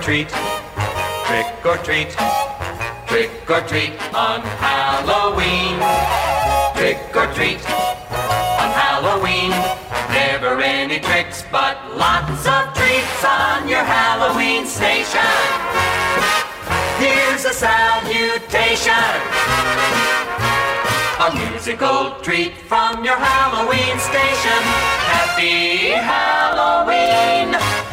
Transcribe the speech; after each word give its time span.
treat, 0.00 0.28
trick 1.28 1.66
or 1.66 1.76
treat, 1.84 2.08
trick 3.06 3.30
or 3.50 3.60
treat 3.68 3.92
on 4.14 4.40
Halloween. 4.56 5.76
Trick 6.74 7.14
or 7.14 7.26
treat 7.34 7.60
on 7.68 8.70
Halloween. 8.72 9.50
Never 10.08 10.58
any 10.62 11.00
tricks, 11.00 11.44
but 11.52 11.76
lots 11.96 12.46
of 12.46 12.72
treats 12.74 13.24
on 13.24 13.68
your 13.68 13.84
Halloween 13.84 14.64
station. 14.64 15.20
Here's 16.98 17.44
a 17.44 17.52
salutation. 17.52 18.92
A 21.20 21.34
musical 21.34 22.16
treat 22.22 22.56
from 22.56 23.04
your 23.04 23.16
Halloween 23.16 23.98
station. 23.98 24.62
Happy 25.12 25.90
Halloween! 25.90 27.89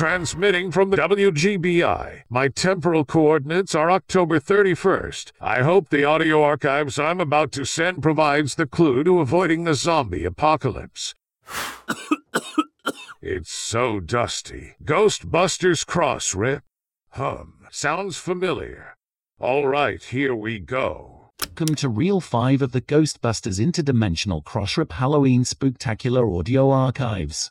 Transmitting 0.00 0.72
from 0.72 0.88
the 0.88 0.96
WGBI. 0.96 2.22
My 2.30 2.48
temporal 2.48 3.04
coordinates 3.04 3.74
are 3.74 3.90
October 3.90 4.40
31st. 4.40 5.32
I 5.42 5.60
hope 5.60 5.90
the 5.90 6.04
audio 6.04 6.42
archives 6.42 6.98
I'm 6.98 7.20
about 7.20 7.52
to 7.52 7.66
send 7.66 8.02
provides 8.02 8.54
the 8.54 8.64
clue 8.64 9.04
to 9.04 9.20
avoiding 9.20 9.64
the 9.64 9.74
zombie 9.74 10.24
apocalypse. 10.24 11.14
it's 13.20 13.52
so 13.52 14.00
dusty. 14.00 14.72
Ghostbusters 14.82 15.86
Cross 15.86 16.34
Rip. 16.34 16.62
Hum. 17.10 17.66
Sounds 17.70 18.16
familiar. 18.16 18.96
All 19.38 19.66
right, 19.66 20.02
here 20.02 20.34
we 20.34 20.60
go. 20.60 21.28
Welcome 21.44 21.74
to 21.74 21.90
Reel 21.90 22.22
5 22.22 22.62
of 22.62 22.72
the 22.72 22.80
Ghostbusters 22.80 23.60
Interdimensional 23.60 24.42
Crossrip 24.42 24.92
Halloween 24.92 25.44
Spooktacular 25.44 26.38
Audio 26.38 26.70
Archives. 26.70 27.50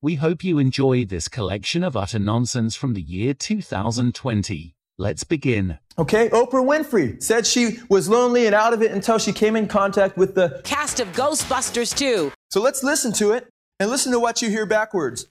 We 0.00 0.14
hope 0.14 0.44
you 0.44 0.60
enjoy 0.60 1.06
this 1.06 1.26
collection 1.26 1.82
of 1.82 1.96
utter 1.96 2.20
nonsense 2.20 2.76
from 2.76 2.94
the 2.94 3.02
year 3.02 3.34
2020. 3.34 4.76
Let's 4.96 5.24
begin. 5.24 5.80
Okay, 5.98 6.28
Oprah 6.28 6.64
Winfrey 6.64 7.20
said 7.20 7.44
she 7.44 7.78
was 7.88 8.08
lonely 8.08 8.46
and 8.46 8.54
out 8.54 8.72
of 8.72 8.80
it 8.80 8.92
until 8.92 9.18
she 9.18 9.32
came 9.32 9.56
in 9.56 9.66
contact 9.66 10.16
with 10.16 10.36
the 10.36 10.60
cast 10.62 11.00
of 11.00 11.08
Ghostbusters 11.14 11.96
2. 11.98 12.30
So 12.48 12.62
let's 12.62 12.84
listen 12.84 13.12
to 13.14 13.32
it 13.32 13.48
and 13.80 13.90
listen 13.90 14.12
to 14.12 14.20
what 14.20 14.40
you 14.40 14.50
hear 14.50 14.66
backwards. 14.66 15.26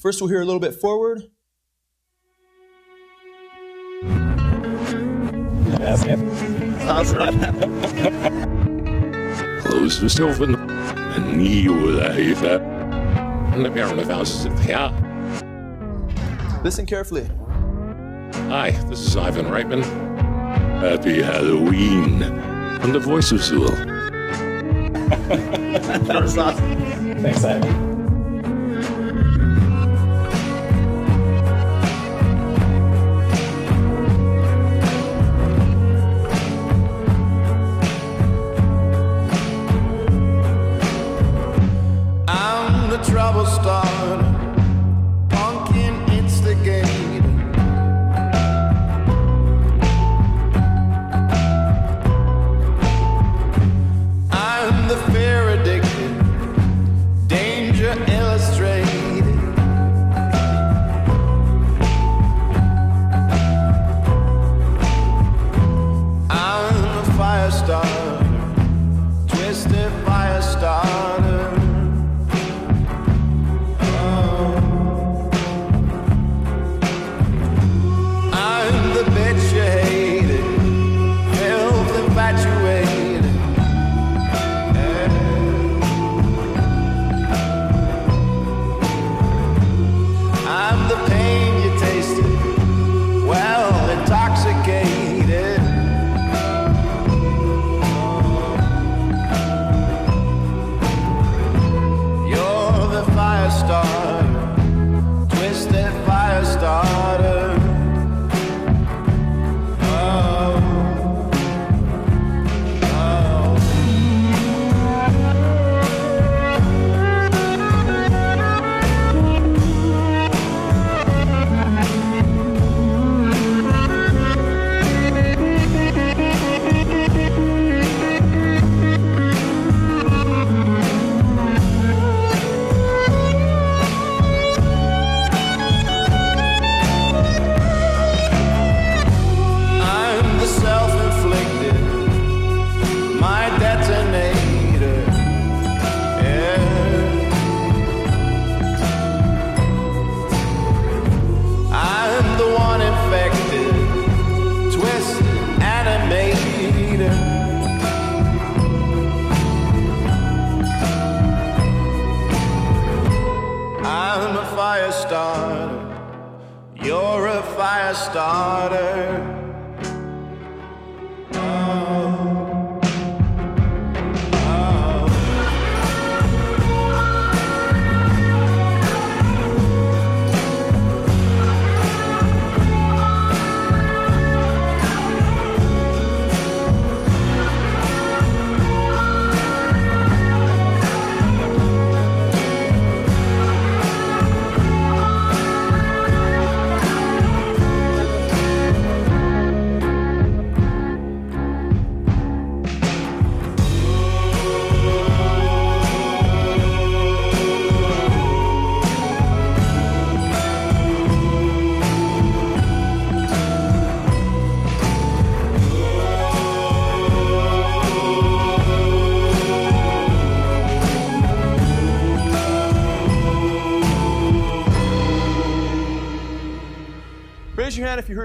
First, 0.00 0.20
we'll 0.20 0.30
hear 0.30 0.40
a 0.40 0.44
little 0.44 0.60
bit 0.60 0.76
forward. 0.76 1.24
Closest 9.62 10.20
open 10.20 10.54
and 10.54 11.44
you 11.44 11.74
life. 11.90 12.75
Listen 16.62 16.86
carefully. 16.86 17.28
Hi, 18.48 18.70
this 18.88 19.00
is 19.00 19.16
Ivan 19.16 19.46
Reitman. 19.46 19.82
Happy 20.80 21.22
Halloween 21.22 22.20
from 22.80 22.92
the 22.92 23.00
voice 23.00 23.32
of 23.32 23.40
Zuul. 23.40 23.70
that 26.06 26.22
was 26.22 26.36
awesome. 26.36 27.22
Thanks, 27.22 27.44
Ivan. 27.44 27.95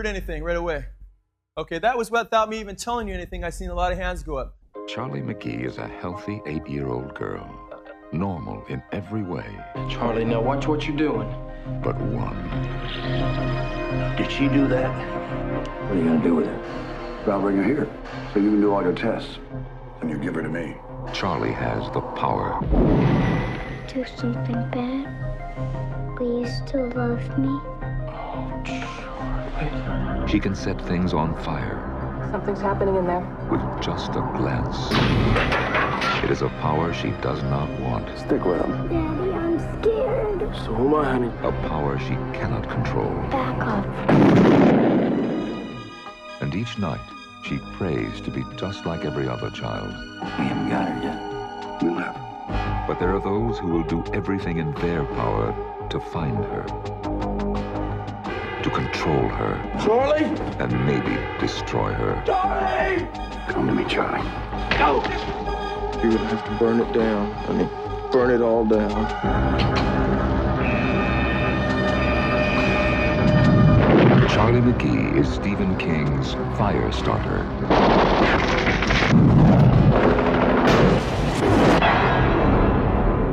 Heard 0.02 0.08
anything 0.08 0.44
right 0.44 0.58
away. 0.58 0.84
Okay, 1.60 1.78
that 1.78 1.96
was 1.96 2.10
without 2.10 2.50
me 2.50 2.60
even 2.60 2.76
telling 2.76 3.08
you 3.08 3.14
anything. 3.14 3.44
I 3.44 3.52
seen 3.52 3.70
a 3.70 3.76
lot 3.76 3.92
of 3.92 4.00
hands 4.00 4.24
go 4.24 4.36
up. 4.36 4.56
Charlie 4.88 5.22
McGee 5.22 5.64
is 5.64 5.78
a 5.78 5.88
healthy 5.88 6.42
eight 6.48 6.68
year 6.68 6.90
old 6.90 7.14
girl, 7.14 7.48
normal 8.12 8.66
in 8.68 8.82
every 8.92 9.22
way. 9.22 9.46
Charlie, 9.90 10.26
now 10.26 10.42
watch 10.42 10.66
what 10.66 10.88
you're 10.88 10.98
doing. 10.98 11.30
But 11.84 11.96
one. 12.02 12.36
Did 14.18 14.32
she 14.32 14.48
do 14.48 14.68
that? 14.70 14.92
What 15.84 15.92
are 15.92 16.00
you 16.00 16.06
gonna 16.06 16.24
do 16.24 16.36
with 16.36 16.48
her? 16.48 17.32
I'll 17.32 17.40
bring 17.40 17.58
her 17.58 17.64
here 17.64 17.88
so 18.34 18.40
you 18.40 18.50
can 18.50 18.62
do 18.62 18.74
all 18.74 18.82
your 18.82 18.96
tests. 18.96 19.38
And 20.02 20.10
you 20.10 20.18
give 20.18 20.34
her 20.34 20.42
to 20.42 20.50
me. 20.50 20.78
Charlie 21.14 21.54
has 21.54 21.84
the 21.94 22.02
power. 22.02 22.60
Do 23.88 24.04
something 24.18 24.68
bad? 24.72 26.20
Will 26.20 26.42
you 26.42 26.48
still 26.48 26.90
love 26.96 27.38
me? 27.38 27.71
Charlie. 29.70 30.32
She 30.32 30.40
can 30.40 30.56
set 30.56 30.80
things 30.82 31.14
on 31.14 31.36
fire. 31.44 31.88
Something's 32.32 32.62
happening 32.62 32.96
in 32.96 33.06
there. 33.06 33.22
With 33.50 33.62
just 33.82 34.12
a 34.12 34.22
glance. 34.38 34.78
It 36.24 36.32
is 36.32 36.42
a 36.42 36.50
power 36.62 36.94
she 36.94 37.12
does 37.22 37.42
not 37.44 37.70
want. 37.80 38.08
Stick 38.18 38.46
with 38.46 38.62
him. 38.62 38.88
Daddy, 38.88 39.32
I'm 39.32 39.60
scared. 39.82 40.56
So 40.66 40.76
am 40.76 40.96
I, 40.96 41.04
honey. 41.06 41.28
A 41.44 41.52
power 41.68 42.00
she 42.00 42.16
cannot 42.38 42.70
control. 42.70 43.10
Back 43.30 43.60
up. 43.62 43.86
And 46.42 46.56
each 46.56 46.78
night, 46.78 47.02
she 47.44 47.58
prays 47.74 48.22
to 48.22 48.32
be 48.32 48.44
just 48.56 48.86
like 48.86 49.04
every 49.04 49.28
other 49.28 49.50
child. 49.50 49.90
We 50.22 50.46
haven't 50.46 50.70
got 50.70 50.88
her 50.90 51.04
yet. 51.04 51.82
We'll 51.82 51.96
have 51.96 52.16
her. 52.16 52.86
But 52.88 53.00
there 53.00 53.14
are 53.16 53.22
those 53.22 53.60
who 53.60 53.68
will 53.68 53.84
do 53.84 54.04
everything 54.14 54.58
in 54.58 54.74
their 54.76 55.04
power 55.06 55.54
to 55.90 56.00
find 56.00 56.38
her. 56.46 57.51
To 58.64 58.70
control 58.70 59.28
her. 59.28 59.58
Charlie! 59.84 60.26
And 60.60 60.86
maybe 60.86 61.18
destroy 61.40 61.94
her. 61.94 62.22
Charlie! 62.28 63.08
Come 63.48 63.66
to 63.66 63.74
me, 63.74 63.84
Charlie. 63.86 64.22
Go! 64.78 65.02
You're 66.04 66.12
gonna 66.12 66.28
have 66.28 66.46
to 66.46 66.52
burn 66.60 66.80
it 66.80 66.94
down, 66.94 67.32
honey. 67.32 67.68
Burn 68.12 68.30
it 68.30 68.42
all 68.42 68.64
down. 68.64 69.08
Charlie 74.30 74.62
McGee 74.62 75.18
is 75.18 75.28
Stephen 75.28 75.76
King's 75.78 76.36
Firestarter. 76.56 77.42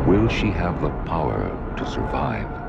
Will 0.07 0.29
she 0.29 0.47
have 0.47 0.81
the 0.81 0.89
power 1.05 1.51
to 1.77 1.87
survive? 1.87 2.68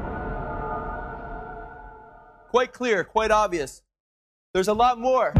Quite 2.49 2.73
clear, 2.73 3.03
quite 3.03 3.29
obvious. 3.29 3.83
There's 4.55 4.67
a 4.67 4.73
lot 4.73 4.99
more. 4.99 5.33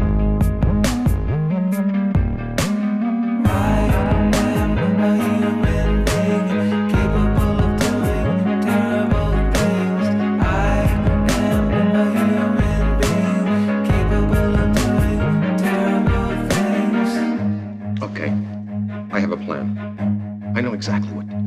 Okay, 18.00 18.32
I 19.10 19.18
have 19.18 19.32
a 19.32 19.36
plan. 19.36 20.52
I 20.54 20.60
know 20.60 20.74
exactly 20.74 21.12
what 21.12 21.28
to 21.28 21.34
do. 21.34 21.39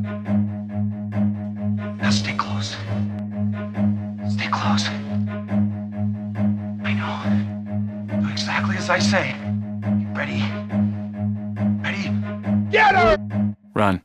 As 8.84 8.90
I 8.90 8.98
say. 8.98 9.34
Ready? 10.14 10.42
Ready? 11.82 12.04
Get 12.70 12.94
her! 12.94 13.16
Run. 13.72 14.02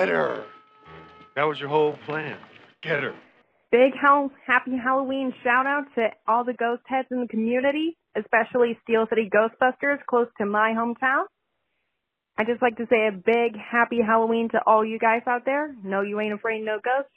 Get 0.00 0.08
her. 0.08 0.44
That 1.36 1.44
was 1.44 1.60
your 1.60 1.68
whole 1.68 1.94
plan. 2.06 2.38
Get 2.82 3.02
her. 3.02 3.14
Big 3.70 3.92
hell, 4.00 4.30
happy 4.46 4.72
Halloween 4.82 5.34
shout 5.44 5.66
out 5.66 5.84
to 5.94 6.08
all 6.26 6.42
the 6.42 6.54
ghost 6.54 6.80
heads 6.86 7.08
in 7.10 7.20
the 7.20 7.28
community, 7.28 7.98
especially 8.16 8.78
Steel 8.82 9.04
City 9.10 9.28
Ghostbusters 9.30 9.98
close 10.08 10.28
to 10.38 10.46
my 10.46 10.72
hometown. 10.74 11.24
I'd 12.38 12.46
just 12.46 12.62
like 12.62 12.78
to 12.78 12.86
say 12.88 13.08
a 13.08 13.12
big 13.12 13.60
happy 13.60 13.98
Halloween 14.00 14.48
to 14.52 14.60
all 14.66 14.82
you 14.82 14.98
guys 14.98 15.20
out 15.26 15.44
there. 15.44 15.74
No, 15.84 16.00
you 16.00 16.18
ain't 16.18 16.32
afraid, 16.32 16.64
no 16.64 16.78
ghosts. 16.82 17.12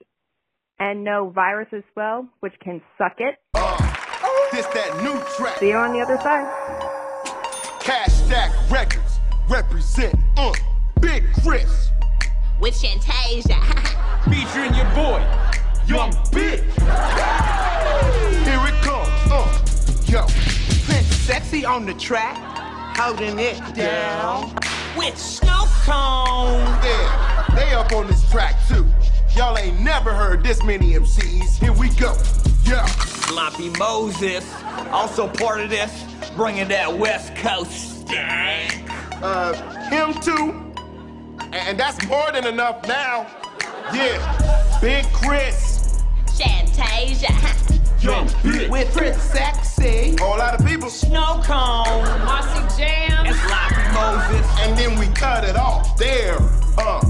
And 0.78 1.06
no 1.06 1.30
virus 1.30 1.70
as 1.72 1.84
well, 1.96 2.28
which 2.42 2.54
can 2.62 2.82
suck 2.98 3.16
it. 3.20 3.36
This 4.52 4.66
that 4.66 5.02
new 5.02 5.18
track. 5.38 5.58
See 5.60 5.70
you 5.70 5.78
on 5.78 5.94
the 5.94 6.02
other 6.02 6.18
side. 6.18 6.46
Cash 7.80 8.12
Stack 8.12 8.52
Records 8.70 9.20
represent 9.48 10.16
uh, 10.36 10.52
Big 11.00 11.24
Chris. 11.42 11.93
With 12.64 12.82
Shantasia. 12.82 13.60
Featuring 14.24 14.74
your 14.74 14.90
boy, 14.96 15.22
Young 15.86 16.16
Big. 16.32 16.62
Here 16.62 16.70
it 18.70 18.82
comes. 18.82 19.10
Uh, 19.30 19.62
yo. 20.06 20.26
Prince 20.86 21.08
Sexy 21.08 21.66
on 21.66 21.86
the 21.86 21.94
track, 21.96 22.38
holding 22.96 23.38
it 23.38 23.60
down. 23.76 24.56
With 24.96 25.18
Snow 25.18 25.66
Cone. 25.84 26.62
Yeah, 26.86 27.46
they 27.54 27.74
up 27.74 27.92
on 27.92 28.08
this 28.08 28.32
track 28.32 28.56
too. 28.70 28.88
Y'all 29.36 29.58
ain't 29.58 29.82
never 29.82 30.14
heard 30.14 30.42
this 30.42 30.64
many 30.64 30.94
MCs. 30.94 31.60
Here 31.60 31.74
we 31.74 31.90
go. 31.90 32.16
Yeah. 32.64 32.86
Sloppy 32.86 33.72
Moses, 33.72 34.50
also 34.90 35.28
part 35.28 35.60
of 35.60 35.70
this, 35.70 36.06
bringing 36.38 36.70
that 36.70 36.98
West 36.98 37.36
Coast 37.36 38.08
stank. 38.08 38.90
Uh, 39.22 39.52
him 39.90 40.14
too. 40.22 40.73
And 41.52 41.80
that's 41.80 42.06
more 42.08 42.32
than 42.32 42.46
enough 42.46 42.88
now. 42.88 43.28
Yeah. 43.94 44.80
Big 44.82 45.06
Chris. 45.14 46.04
Shantasia. 46.26 47.34
Young 48.04 48.30
Big. 48.44 48.70
With 48.70 48.92
Prince 48.94 49.22
Sexy. 49.22 50.16
Whole 50.20 50.38
lot 50.38 50.60
of 50.60 50.66
people. 50.66 50.90
Snow 50.90 51.42
Cone. 51.44 52.04
Marcy 52.26 52.82
Jam. 52.82 53.26
And 53.26 53.36
Sloppy 53.36 53.84
Moses. 53.94 54.48
And 54.60 54.78
then 54.78 55.00
we 55.00 55.08
cut 55.14 55.44
it 55.44 55.56
off 55.56 55.98
there. 55.98 56.38
Uh, 56.78 57.02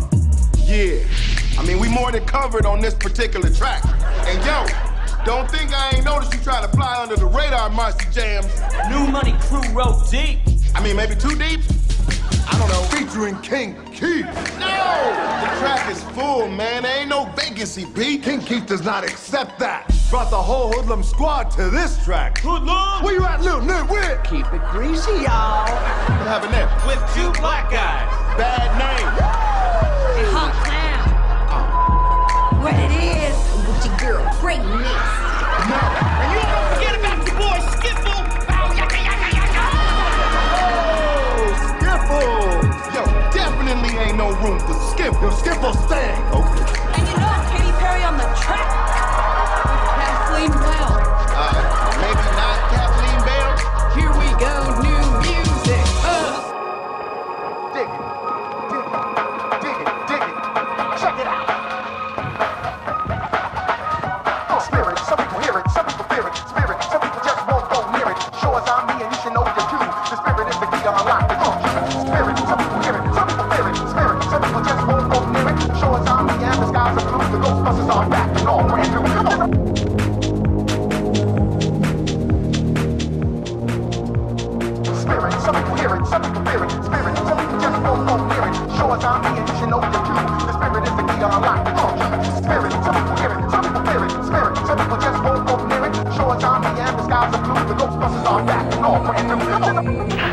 yeah. 0.58 1.04
I 1.58 1.66
mean, 1.66 1.80
we 1.80 1.88
more 1.90 2.12
than 2.12 2.26
covered 2.26 2.66
on 2.66 2.82
this 2.82 2.94
particular 2.94 3.50
track. 3.50 3.84
And 4.28 4.44
yo, 4.46 4.66
don't 5.26 5.50
think 5.50 5.72
I 5.74 5.96
ain't 5.96 6.06
noticed 6.06 6.34
you 6.34 6.40
trying 6.42 6.70
to 6.70 6.76
fly 6.76 7.02
under 7.02 7.16
the 7.16 7.26
radar, 7.26 7.70
Marcy 7.70 8.06
Jams. 8.12 8.48
New 8.90 9.12
Money 9.12 9.36
Crew 9.40 9.68
wrote 9.72 10.10
deep. 10.12 10.40
I 10.76 10.82
mean, 10.84 10.96
maybe 10.96 11.16
too 11.16 11.36
deep? 11.36 11.62
I 12.48 12.58
don't 12.58 12.68
know. 12.70 12.82
Featuring 12.98 13.40
King 13.42 13.76
Keith. 13.92 14.26
No! 14.60 15.40
The 15.42 15.50
track 15.60 15.90
is 15.90 16.04
full, 16.16 16.50
man. 16.50 16.84
There 16.84 17.00
ain't 17.00 17.10
no 17.10 17.26
vacancy, 17.36 17.86
B. 17.86 18.18
King 18.18 18.42
Keith 18.42 18.66
does 18.66 18.84
not 18.84 19.04
accept 19.04 19.60
that. 19.60 19.88
Brought 20.10 20.30
the 20.30 20.42
whole 20.42 20.72
Hoodlum 20.72 21.04
squad 21.04 21.52
to 21.52 21.70
this 21.70 22.04
track. 22.04 22.40
Hoodlum? 22.40 23.04
Where 23.04 23.14
you 23.14 23.24
at, 23.26 23.42
little 23.42 23.62
nitwit? 23.62 24.24
Keep 24.26 24.52
it 24.54 24.62
greasy, 24.72 25.12
y'all. 25.12 25.66
What 25.66 26.28
happened 26.28 26.54
there? 26.54 26.70
With 26.86 27.00
two 27.16 27.32
black 27.40 27.72
guys. 27.72 28.10
Bad 28.38 28.78
name. 28.78 29.08
Hey, 30.18 30.32
hot 30.32 30.54
clown. 30.64 31.10
Oh. 31.50 32.62
What 32.62 32.74
it 32.76 32.92
is 32.92 33.36
with 33.68 33.86
your 33.86 33.98
girl, 33.98 34.38
greatness. 34.42 34.84
No. 35.70 36.13
Skiffle. 45.04 45.22
Yo, 45.22 45.32
Skiffle 45.32 45.74
stang. 45.86 46.34
Okay. 46.34 46.64
And 46.96 47.08
you 47.08 47.18
know 47.18 47.34
Katy 47.52 47.72
Perry 47.80 48.04
on 48.04 48.18
the 48.18 48.24
track. 48.40 48.83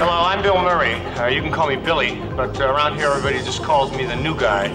Hello, 0.00 0.24
I'm 0.24 0.42
Bill 0.42 0.60
Murray. 0.60 0.94
Uh, 0.94 1.28
you 1.28 1.42
can 1.42 1.52
call 1.52 1.68
me 1.68 1.76
Billy, 1.76 2.20
but 2.34 2.60
uh, 2.60 2.72
around 2.72 2.96
here 2.96 3.06
everybody 3.06 3.38
just 3.44 3.62
calls 3.62 3.92
me 3.92 4.04
the 4.04 4.16
new 4.16 4.36
guy. 4.36 4.66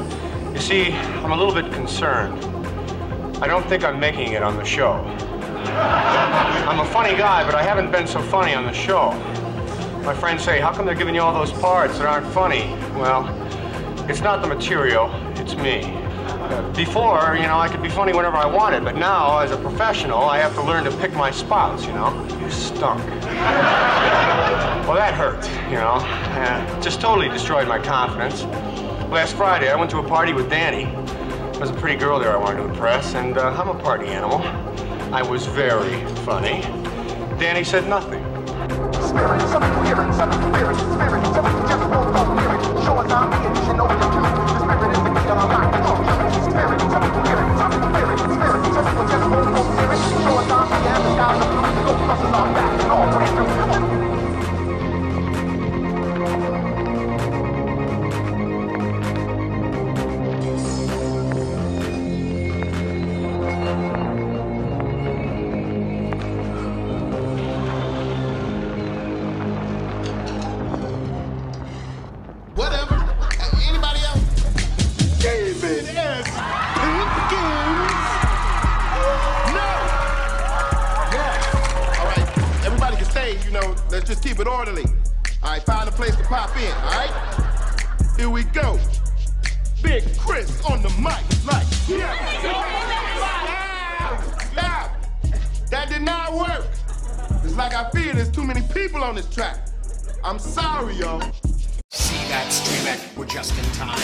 You 0.54 0.60
see, 0.60 0.94
I'm 0.94 1.34
a 1.34 1.36
little 1.36 1.54
bit 1.54 1.70
concerned. 1.74 2.42
I 3.44 3.48
don't 3.48 3.68
think 3.68 3.84
I'm 3.84 4.00
making 4.00 4.32
it 4.32 4.42
on 4.42 4.56
the 4.56 4.64
show. 4.64 4.94
I'm 6.64 6.80
a 6.80 6.86
funny 6.94 7.18
guy, 7.18 7.44
but 7.46 7.56
I 7.56 7.64
haven't 7.64 7.92
been 7.92 8.08
so 8.08 8.22
funny 8.22 8.54
on 8.54 8.64
the 8.64 8.72
show. 8.72 9.12
My 10.06 10.14
friends 10.14 10.46
say, 10.46 10.62
How 10.62 10.72
come 10.72 10.86
they're 10.86 10.96
giving 10.96 11.16
you 11.16 11.22
all 11.22 11.34
those 11.34 11.52
parts 11.60 11.98
that 11.98 12.08
aren't 12.08 12.28
funny? 12.28 12.70
Well, 12.96 13.28
it's 14.10 14.22
not 14.22 14.42
the 14.42 14.48
material, 14.48 15.12
it's 15.36 15.58
me. 15.58 16.05
Before, 16.76 17.36
you 17.36 17.48
know, 17.48 17.58
I 17.58 17.70
could 17.70 17.82
be 17.82 17.90
funny 17.90 18.14
whenever 18.14 18.36
I 18.36 18.46
wanted, 18.46 18.84
but 18.84 18.96
now, 18.96 19.40
as 19.40 19.52
a 19.52 19.58
professional, 19.58 20.20
I 20.26 20.38
have 20.38 20.54
to 20.56 20.62
learn 20.62 20.84
to 20.84 20.92
pick 20.98 21.14
my 21.14 21.32
spots, 21.32 21.86
you 21.86 21.94
know? 21.94 22.14
You 22.42 22.52
stunk. 22.52 23.04
well, 24.86 24.96
that 24.96 25.14
hurt, 25.14 25.44
you 25.70 25.78
know? 25.78 25.96
Uh, 26.02 26.82
just 26.82 27.02
totally 27.02 27.30
destroyed 27.30 27.68
my 27.68 27.80
confidence. 27.80 28.44
Last 29.10 29.36
Friday, 29.36 29.72
I 29.72 29.76
went 29.76 29.90
to 29.92 30.00
a 30.00 30.04
party 30.08 30.34
with 30.34 30.50
Danny. 30.50 30.86
There 30.86 31.62
was 31.62 31.70
a 31.70 31.74
pretty 31.74 31.98
girl 31.98 32.20
there 32.20 32.34
I 32.34 32.38
wanted 32.38 32.58
to 32.58 32.70
impress, 32.70 33.16
and 33.16 33.38
uh, 33.38 33.50
I'm 33.52 33.70
a 33.70 33.80
party 33.82 34.08
animal. 34.08 34.42
I 35.14 35.22
was 35.22 35.46
very 35.48 36.06
funny. 36.26 36.62
Danny 37.40 37.64
said 37.64 37.88
nothing. 37.88 38.22
Whatever. 43.96 44.25
Keep 84.36 84.46
it 84.46 84.52
orderly. 84.52 84.84
All 85.44 85.52
right. 85.52 85.64
Find 85.64 85.88
a 85.88 85.92
place 85.92 86.16
to 86.16 86.24
pop 86.24 86.56
in. 86.58 86.72
All 86.72 86.92
right. 86.92 88.16
Here 88.18 88.30
we 88.30 88.44
go. 88.44 88.80
Big 89.82 90.04
Chris 90.18 90.64
on 90.66 90.82
the 90.82 90.90
mic. 90.90 91.24
Like. 91.46 91.66
Yeah. 91.88 92.12
Stop. 94.52 94.92
That 95.70 95.90
did 95.90 96.02
not 96.02 96.34
work. 96.34 96.68
It's 97.44 97.56
like 97.56 97.74
I 97.74 97.90
fear 97.92 98.14
there's 98.14 98.32
too 98.32 98.44
many 98.44 98.62
people 98.74 99.04
on 99.04 99.16
this 99.16 99.30
track. 99.34 99.70
I'm 100.24 100.40
sorry, 100.40 100.96
y'all. 100.96 101.22
See 101.92 102.28
that 102.28 102.52
streamer? 102.52 102.98
We're 103.16 103.28
just 103.28 103.58
in 103.58 103.66
time. 103.74 104.00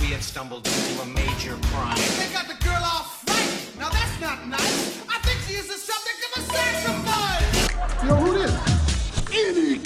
We 0.00 0.06
had 0.06 0.22
stumbled 0.22 0.66
into 0.66 1.02
a 1.02 1.06
major 1.06 1.56
crime. 1.70 1.96
They 2.18 2.30
got 2.32 2.48
the 2.48 2.62
girl 2.62 2.82
all 2.82 3.04
frightened. 3.04 3.78
Now 3.78 3.88
that's 3.88 4.20
not 4.20 4.46
nice. 4.48 5.02
I 5.08 5.18
think 5.20 5.40
she 5.46 5.54
is 5.54 5.68
the 5.68 5.78
subject 5.78 6.18
of 6.28 6.42
a 6.42 6.46
sacrifice. 6.52 8.04
Yo, 8.04 8.14
who 8.16 8.34
this? 8.34 8.51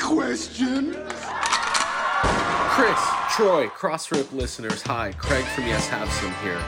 Questions? 0.06 0.94
Chris, 2.76 3.00
Troy, 3.32 3.66
Cross 3.66 4.12
Rip 4.12 4.32
listeners, 4.32 4.80
hi. 4.80 5.12
Craig 5.18 5.44
from 5.46 5.66
Yes 5.66 5.88
Have 5.88 6.08
Some 6.12 6.32
here. 6.44 6.62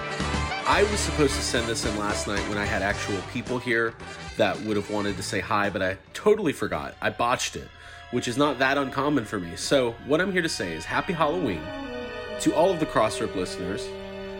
I 0.66 0.82
was 0.90 0.98
supposed 0.98 1.36
to 1.36 1.40
send 1.40 1.68
this 1.68 1.86
in 1.86 1.96
last 1.98 2.26
night 2.26 2.40
when 2.48 2.58
I 2.58 2.64
had 2.64 2.82
actual 2.82 3.18
people 3.32 3.60
here 3.60 3.94
that 4.38 4.60
would 4.62 4.76
have 4.76 4.90
wanted 4.90 5.16
to 5.18 5.22
say 5.22 5.38
hi, 5.38 5.70
but 5.70 5.82
I 5.82 5.98
totally 6.14 6.52
forgot. 6.52 6.96
I 7.00 7.10
botched 7.10 7.54
it, 7.54 7.68
which 8.10 8.26
is 8.26 8.36
not 8.36 8.58
that 8.58 8.76
uncommon 8.76 9.24
for 9.24 9.38
me. 9.38 9.54
So, 9.54 9.92
what 10.06 10.20
I'm 10.20 10.32
here 10.32 10.42
to 10.42 10.48
say 10.48 10.72
is 10.72 10.84
Happy 10.84 11.12
Halloween 11.12 11.62
to 12.40 12.52
all 12.56 12.72
of 12.72 12.80
the 12.80 12.86
Cross 12.86 13.20
Rip 13.20 13.36
listeners, 13.36 13.88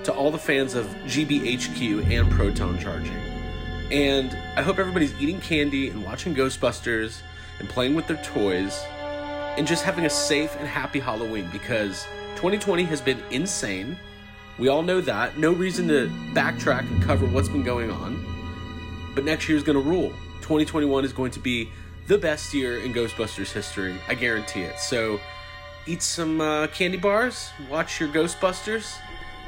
to 0.02 0.12
all 0.12 0.32
the 0.32 0.38
fans 0.38 0.74
of 0.74 0.86
GBHQ 1.06 2.04
and 2.10 2.28
Proton 2.32 2.80
Charging. 2.80 3.14
And 3.92 4.36
I 4.56 4.62
hope 4.62 4.80
everybody's 4.80 5.14
eating 5.20 5.40
candy 5.40 5.88
and 5.88 6.04
watching 6.04 6.34
Ghostbusters 6.34 7.20
and 7.58 7.68
playing 7.68 7.94
with 7.94 8.06
their 8.06 8.22
toys 8.22 8.84
and 9.56 9.66
just 9.66 9.82
having 9.82 10.06
a 10.06 10.10
safe 10.10 10.54
and 10.58 10.68
happy 10.68 11.00
Halloween 11.00 11.48
because 11.52 12.06
2020 12.36 12.84
has 12.84 13.00
been 13.00 13.20
insane. 13.30 13.96
We 14.58 14.68
all 14.68 14.82
know 14.82 15.00
that. 15.00 15.38
No 15.38 15.52
reason 15.52 15.88
to 15.88 16.08
backtrack 16.32 16.88
and 16.90 17.02
cover 17.02 17.26
what's 17.26 17.48
been 17.48 17.64
going 17.64 17.90
on. 17.90 18.24
But 19.14 19.24
next 19.24 19.48
year 19.48 19.58
is 19.58 19.64
going 19.64 19.82
to 19.82 19.82
rule. 19.82 20.10
2021 20.42 21.04
is 21.04 21.12
going 21.12 21.32
to 21.32 21.40
be 21.40 21.68
the 22.06 22.16
best 22.16 22.54
year 22.54 22.78
in 22.78 22.92
Ghostbusters 22.92 23.52
history. 23.52 23.96
I 24.08 24.14
guarantee 24.14 24.62
it. 24.62 24.78
So 24.78 25.20
eat 25.86 26.02
some 26.02 26.40
uh, 26.40 26.68
candy 26.68 26.96
bars, 26.96 27.50
watch 27.68 27.98
your 27.98 28.08
Ghostbusters, 28.10 28.94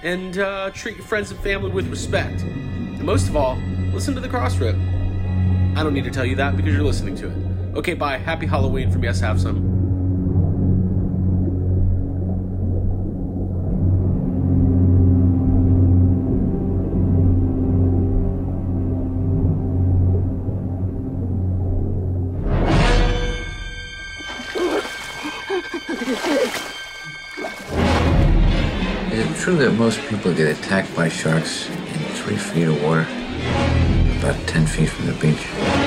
and 0.02 0.38
uh, 0.38 0.70
treat 0.70 0.96
your 0.96 1.06
friends 1.06 1.30
and 1.30 1.38
family 1.40 1.70
with 1.70 1.88
respect. 1.88 2.42
And 2.42 3.04
most 3.04 3.28
of 3.28 3.36
all, 3.36 3.56
listen 3.92 4.14
to 4.14 4.20
the 4.20 4.28
Cross 4.28 4.58
Rip. 4.58 4.74
I 4.74 5.82
don't 5.82 5.94
need 5.94 6.04
to 6.04 6.10
tell 6.10 6.24
you 6.24 6.36
that 6.36 6.56
because 6.56 6.74
you're 6.74 6.82
listening 6.82 7.14
to 7.16 7.28
it. 7.28 7.49
Okay, 7.72 7.94
bye. 7.94 8.18
Happy 8.18 8.46
Halloween 8.46 8.90
from 8.90 9.04
Yes 9.04 9.20
Have 9.20 9.40
Some. 9.40 9.78
Is 29.12 29.30
it 29.30 29.36
true 29.36 29.56
that 29.56 29.74
most 29.78 30.00
people 30.08 30.34
get 30.34 30.58
attacked 30.58 30.94
by 30.96 31.08
sharks 31.08 31.68
in 31.68 31.98
three 32.14 32.36
feet 32.36 32.64
of 32.64 32.82
water? 32.82 33.06
About 34.18 34.36
10 34.48 34.66
feet 34.66 34.88
from 34.88 35.06
the 35.06 35.14
beach. 35.14 35.79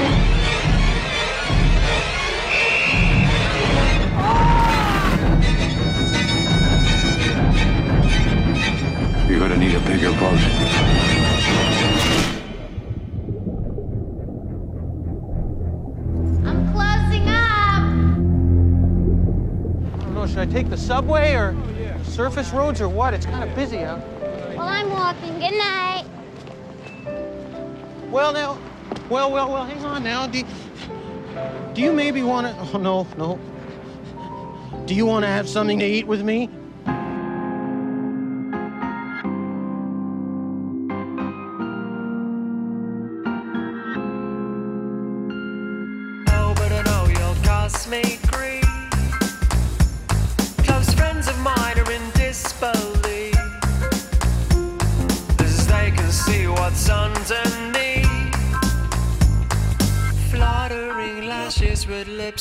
Gonna 9.49 9.57
need 9.57 9.75
a 9.75 9.79
bigger 9.81 10.09
boat. 10.11 10.39
I'm 16.47 16.71
closing 16.71 17.27
up. 17.27 17.83
I 19.99 20.05
don't 20.05 20.13
know, 20.13 20.27
should 20.27 20.37
I 20.37 20.45
take 20.45 20.69
the 20.69 20.77
subway 20.77 21.33
or 21.33 21.53
surface 22.03 22.53
roads 22.53 22.79
or 22.79 22.87
what? 22.87 23.13
It's 23.13 23.25
kind 23.25 23.43
of 23.43 23.53
busy 23.53 23.79
out. 23.79 23.99
Well, 24.55 24.61
I'm 24.61 24.89
walking. 24.89 25.33
Good 25.33 25.57
night. 25.57 26.05
Well, 28.11 28.31
now, 28.31 28.57
well, 29.09 29.29
well, 29.29 29.51
well, 29.51 29.65
hang 29.65 29.83
on 29.83 30.05
now. 30.05 30.25
Do, 30.25 30.41
do 31.73 31.81
you 31.81 31.91
maybe 31.91 32.23
want 32.23 32.47
to? 32.47 32.55
Oh, 32.73 32.77
no, 32.77 33.05
no. 33.17 33.37
Do 34.85 34.95
you 34.95 35.05
want 35.05 35.23
to 35.23 35.29
have 35.29 35.49
something 35.49 35.79
to 35.79 35.85
eat 35.85 36.07
with 36.07 36.23
me? 36.23 36.49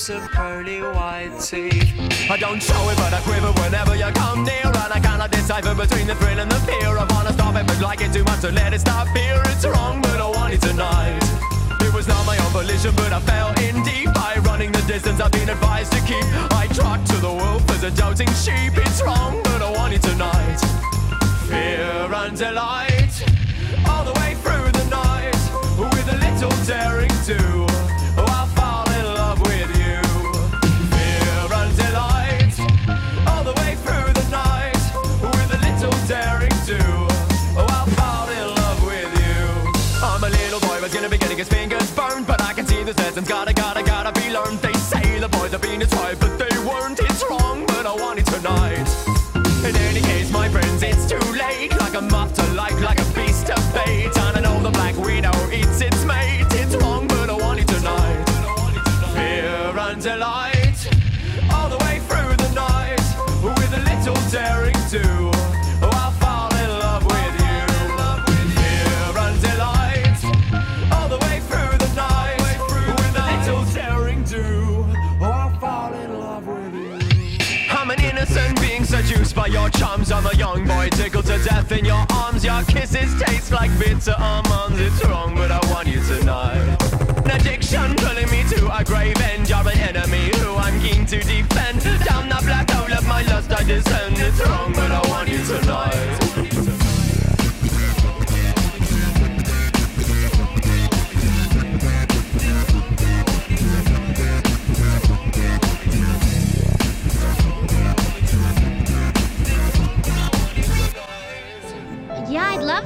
With 0.09 0.17
lips 0.17 0.25
of 0.25 0.31
pearly 0.33 0.81
white 0.81 1.39
teeth. 1.41 2.31
I 2.31 2.37
don't 2.37 2.63
show 2.63 2.89
it, 2.89 2.97
but 2.97 3.13
I 3.13 3.21
quiver 3.21 3.53
whenever 3.63 3.97
you 3.97 4.11
come 4.15 4.45
near. 4.45 4.67
And 4.67 4.93
I 4.93 5.01
cannot 5.01 5.31
decipher 5.31 5.75
between 5.75 6.07
the 6.07 6.15
thrill 6.15 6.39
and 6.39 6.51
the 6.51 6.61
fear. 6.61 6.99
I 6.99 7.07
wanna 7.11 7.33
stop 7.33 7.55
it, 7.57 7.67
but 7.67 7.81
like 7.81 8.01
it 8.01 8.13
too 8.13 8.25
much 8.25 8.41
to 8.41 8.51
let 8.51 8.73
it 8.73 8.81
stop 8.81 9.09
here. 9.09 9.41
It's 9.47 9.65
wrong, 9.65 10.01
but 10.03 10.21
I 10.21 10.29
want 10.29 10.55
it 10.55 10.63
tonight. 10.63 11.23
It 11.81 11.93
was 11.95 12.07
not 12.09 12.25
my 12.27 12.37
own 12.39 12.53
volition, 12.53 12.95
but 12.97 13.13
I 13.13 13.21
fell 13.21 13.51
in 13.61 13.83
deep 13.83 14.13
by 14.15 14.37
running 14.45 14.73
the 14.73 14.83
distance 14.83 15.21
I've 15.21 15.33
been 15.33 15.49
advised 15.49 15.93
to 15.93 16.01
keep. 16.01 16.25
I 16.53 16.67
trot 16.73 17.05
to 17.07 17.17
the 17.17 17.33
wolf 17.33 17.69
as 17.71 17.83
a 17.85 17.91
doubting 17.91 18.33
sheep. 18.45 18.73
It's 18.77 19.03
wrong, 19.03 19.41
but 19.45 19.63
I 19.63 19.71
want 19.71 19.93
it 19.95 20.03
tonight. 20.03 20.61
Fear 21.49 22.15
and 22.23 22.37
delight, 22.37 22.92
gotta, 43.25 43.53
gotta, 43.53 43.62
tickled 81.13 81.27
to 81.27 81.45
death 81.45 81.71
in 81.73 81.85
your 81.85 82.07
arms. 82.11 82.43
Your 82.45 82.63
kisses 82.65 83.15
taste 83.23 83.53
like 83.53 83.71
bitter 83.79 84.15
almonds. 84.19 84.81
It's 84.81 85.05
wrong, 85.05 85.35
but 85.35 85.51
I 85.51 85.61
want 85.71 85.87
you 85.89 86.01
tonight. 86.01 86.77
An 87.25 87.31
addiction 87.33 87.95
pulling 87.97 88.31
me 88.31 88.43
to 88.51 88.75
a 88.75 88.83
grave 88.83 89.21
end. 89.21 89.49
You're 89.49 89.59
an 89.59 89.79
enemy 89.79 90.31
who 90.39 90.55
I'm 90.57 90.81
keen 90.81 91.05
to 91.07 91.19
defend. 91.19 91.83
Down 92.05 92.29
the 92.29 92.41
black 92.45 92.71
hole 92.71 92.93
of 92.93 93.07
my 93.07 93.23
lust 93.23 93.53
I 93.53 93.63
descend. 93.63 94.17
It's 94.19 94.41
wrong, 94.47 94.73
but 94.73 94.91
I 94.91 95.09
want 95.09 95.29
you 95.29 95.45
tonight. 95.45 96.22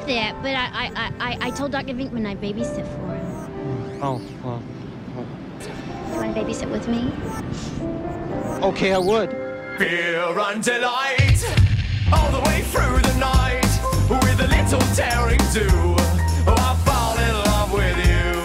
That, 0.06 0.36
but 0.42 0.54
I, 0.54 0.66
I, 0.72 0.92
I, 0.94 1.12
I- 1.32 1.38
I 1.48 1.50
told 1.50 1.72
Dr. 1.72 1.92
Venkman 1.94 2.26
I'd 2.26 2.40
babysit 2.40 2.86
for 2.86 3.14
him. 3.14 4.02
Oh, 4.02 4.21
well. 4.45 4.62
You 5.16 6.16
want 6.21 6.34
to 6.34 6.40
babysit 6.40 6.71
with 6.71 6.86
me? 6.88 7.12
Okay, 8.64 8.92
I 8.92 8.99
would. 8.99 9.30
Fear 9.78 10.38
and 10.38 10.62
delight, 10.62 11.45
all 12.12 12.30
the 12.30 12.40
way 12.49 12.62
through 12.62 12.99
the 13.00 13.16
night, 13.19 13.66
with 14.08 14.40
a 14.40 14.47
little 14.47 14.80
daring 14.95 15.40
do. 15.52 15.66
Oh, 16.49 16.54
I'll 16.56 16.76
fall 16.76 17.19
in 17.19 17.34
love 17.45 17.73
with 17.73 17.99
you. 18.06 18.40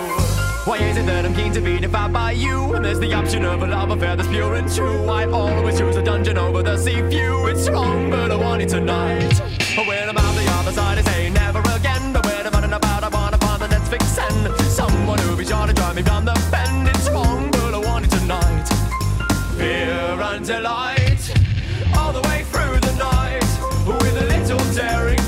Why 0.70 0.78
is 0.78 0.98
it 0.98 1.06
that 1.06 1.26
I'm 1.26 1.34
keen 1.36 1.54
to 1.54 1.62
be 1.62 1.80
devoured 1.80 2.12
by 2.14 2.32
you? 2.32 2.74
And 2.74 2.84
there's 2.84 3.00
the 3.00 3.14
option 3.14 3.46
of 3.46 3.62
a 3.62 3.68
love 3.68 3.92
affair 3.92 4.16
that's 4.16 4.28
pure 4.30 4.56
and 4.56 4.72
true. 4.74 5.06
I 5.08 5.26
always 5.30 5.78
choose 5.80 5.96
a 5.96 6.04
dungeon 6.04 6.38
over 6.38 6.64
the 6.64 6.76
sea 6.78 7.02
view. 7.02 7.46
It's 7.48 7.70
wrong, 7.70 8.10
but 8.10 8.32
I 8.32 8.36
want 8.36 8.62
it 8.64 8.70
tonight. 8.70 9.40
When 9.88 10.10
I'm 10.10 10.18
out 10.18 10.31
I 10.78 11.02
say 11.02 11.30
never 11.30 11.60
again. 11.76 12.14
But 12.14 12.26
when 12.26 12.46
I'm 12.46 12.54
running 12.54 12.74
about, 12.74 13.04
I 13.04 13.10
wanna 13.10 13.38
find 13.38 13.62
the 13.62 13.68
next 13.68 13.90
vixen. 13.90 14.36
Someone 14.70 15.20
who'll 15.20 15.36
be 15.36 15.46
sure 15.46 15.68
to 15.68 15.74
drive 15.74 15.96
me 15.96 16.04
round 16.04 16.28
the 16.28 16.36
bend. 16.52 16.88
It's 16.88 17.10
wrong, 17.10 17.52
but 17.52 17.74
I 17.74 17.78
want 17.78 18.06
it 18.06 18.12
tonight. 18.12 18.68
Fear 19.58 20.22
and 20.30 20.46
delight, 20.46 21.24
all 21.98 22.14
the 22.14 22.22
way 22.30 22.44
through 22.52 22.80
the 22.80 22.96
night, 22.98 23.52
with 23.86 24.24
a 24.24 24.26
little 24.34 24.64
daring 24.74 25.21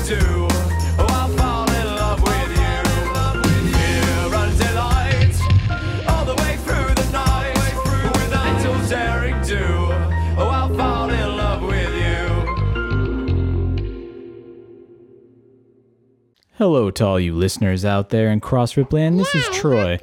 Hello 16.56 16.88
to 16.88 17.04
all 17.04 17.18
you 17.18 17.34
listeners 17.34 17.84
out 17.84 18.10
there 18.10 18.30
in 18.30 18.38
Cross 18.38 18.76
Rip 18.76 18.92
Land. 18.92 19.18
This 19.18 19.34
is 19.34 19.44
Troy 19.56 19.98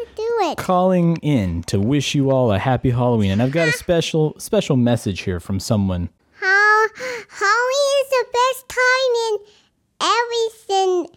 calling 0.57 1.15
in 1.17 1.63
to 1.63 1.79
wish 1.79 2.13
you 2.13 2.29
all 2.29 2.51
a 2.51 2.59
happy 2.59 2.89
Halloween. 2.89 3.31
And 3.31 3.41
I've 3.41 3.51
got 3.51 3.69
a 3.69 3.71
special 3.71 4.35
special 4.37 4.75
message 4.75 5.21
here 5.21 5.39
from 5.39 5.61
someone. 5.61 6.09
How 6.41 6.87
Halloween 7.29 7.93
is 8.01 8.09
the 8.09 8.25
best 8.33 8.67
time 8.67 9.13
in 9.29 9.37
everything. 10.03 11.07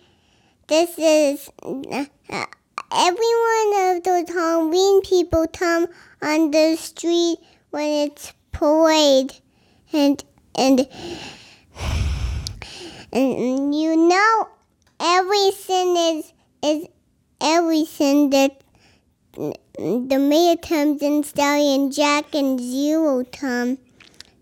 This 0.68 0.99
is 0.99 1.51
uh, 1.66 2.47
every 2.92 3.27
one 3.27 3.97
of 3.97 4.05
those 4.05 4.29
Halloween 4.29 5.03
people 5.03 5.47
come 5.53 5.88
on 6.23 6.53
the 6.53 6.77
street 6.77 7.38
when 7.70 8.07
it's 8.07 8.33
parade, 8.53 9.33
and 9.92 10.23
and 10.55 10.87
and 13.12 13.75
you 13.75 14.04
know 15.14 15.20
everything 15.20 15.96
is 15.96 16.33
is 16.62 16.87
everything 17.40 18.31
that 18.31 18.61
the 19.37 20.18
Mayor 20.18 20.57
comes 20.57 21.03
and 21.03 21.24
Stallion 21.27 21.90
Jack 21.90 22.35
and 22.35 22.61
Zero 22.61 23.24
come. 23.33 23.79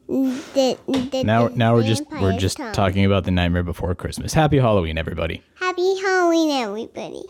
That, 0.09 0.79
that 0.87 1.23
Now 1.25 1.49
the 1.49 1.57
now 1.57 1.75
we're 1.75 1.85
just 1.85 2.05
we're 2.11 2.37
just 2.37 2.59
come. 2.59 2.73
talking 2.73 3.05
about 3.07 3.25
the 3.25 3.31
Nightmare 3.31 3.63
Before 3.63 3.95
Christmas. 3.95 4.35
Happy 4.35 4.59
Halloween 4.59 4.99
everybody. 4.99 5.43
Happy 5.55 5.97
Halloween, 6.01 6.51
everybody. 6.51 7.23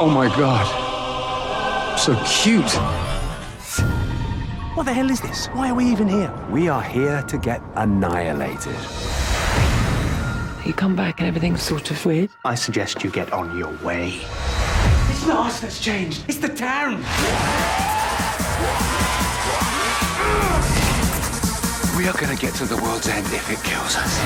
Oh 0.00 0.08
my 0.14 0.28
god. 0.36 1.98
So 1.98 2.14
cute. 2.24 2.70
What 4.76 4.84
the 4.84 4.92
hell 4.92 5.10
is 5.10 5.20
this? 5.20 5.46
Why 5.48 5.70
are 5.70 5.74
we 5.74 5.86
even 5.86 6.06
here? 6.06 6.32
We 6.50 6.68
are 6.68 6.82
here 6.82 7.22
to 7.22 7.38
get 7.38 7.60
annihilated. 7.74 8.76
You 10.68 10.74
come 10.74 10.94
back 10.94 11.20
and 11.20 11.26
everything's 11.26 11.62
sort 11.62 11.90
of 11.90 12.04
weird. 12.04 12.28
I 12.44 12.54
suggest 12.54 13.02
you 13.02 13.10
get 13.10 13.32
on 13.32 13.56
your 13.56 13.72
way. 13.82 14.20
It's 15.08 15.26
not 15.26 15.46
us 15.46 15.60
that's 15.60 15.80
changed, 15.82 16.24
it's 16.28 16.36
the 16.36 16.48
town. 16.48 16.96
We 21.96 22.06
are 22.06 22.12
gonna 22.12 22.36
get 22.36 22.52
to 22.56 22.66
the 22.66 22.76
world's 22.82 23.08
end 23.08 23.26
if 23.28 23.50
it 23.50 23.64
kills 23.64 23.96
us. 23.96 24.18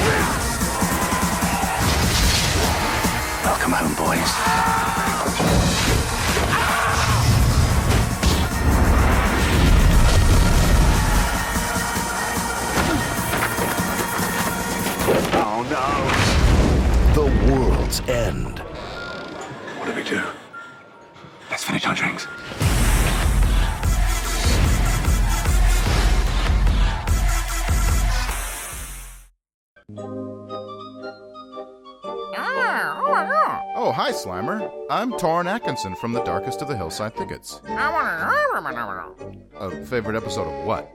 Welcome 3.44 3.70
home, 3.70 3.94
boys. 3.94 4.32
Oh 15.34 15.62
no. 15.70 16.21
The 17.92 18.02
world's 18.04 18.08
end. 18.08 18.58
What 19.78 19.86
do 19.86 19.94
we 19.94 20.02
do? 20.02 20.22
Let's 21.50 21.64
finish 21.64 21.84
our 21.84 21.94
drinks. 21.94 22.26
Oh, 33.74 33.92
hi, 33.94 34.12
Slimer. 34.12 34.70
I'm 34.88 35.12
Toren 35.12 35.46
Atkinson 35.46 35.94
from 35.96 36.12
the 36.12 36.22
Darkest 36.22 36.62
of 36.62 36.68
the 36.68 36.76
Hillside 36.76 37.14
Thickets. 37.14 37.60
A 39.60 39.84
favorite 39.86 40.16
episode 40.16 40.46
of 40.46 40.64
what? 40.64 40.90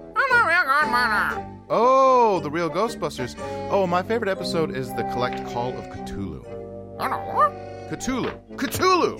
Oh, 1.69 2.39
the 2.41 2.49
real 2.49 2.71
Ghostbusters. 2.71 3.35
Oh, 3.69 3.85
my 3.85 4.01
favorite 4.01 4.29
episode 4.29 4.75
is 4.75 4.91
the 4.95 5.03
Collect 5.11 5.45
Call 5.47 5.77
of 5.77 5.83
Cthulhu. 5.89 6.66
Cthulhu. 7.89 8.57
Cthulhu! 8.57 9.19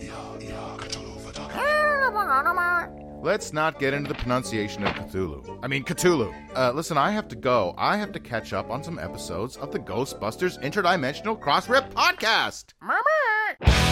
Let's 3.23 3.51
not 3.51 3.79
get 3.79 3.93
into 3.93 4.07
the 4.09 4.15
pronunciation 4.15 4.83
of 4.83 4.93
Cthulhu. 4.93 5.59
I 5.63 5.67
mean, 5.67 5.83
Cthulhu. 5.83 6.33
Uh, 6.55 6.71
listen, 6.73 6.97
I 6.97 7.11
have 7.11 7.27
to 7.29 7.35
go. 7.35 7.73
I 7.77 7.97
have 7.97 8.11
to 8.13 8.19
catch 8.19 8.53
up 8.53 8.69
on 8.69 8.83
some 8.83 8.99
episodes 8.99 9.57
of 9.57 9.71
the 9.71 9.79
Ghostbusters 9.79 10.61
Interdimensional 10.61 11.39
Cross 11.39 11.69
Rip 11.69 11.93
podcast. 11.93 12.73
Don't 12.81 13.86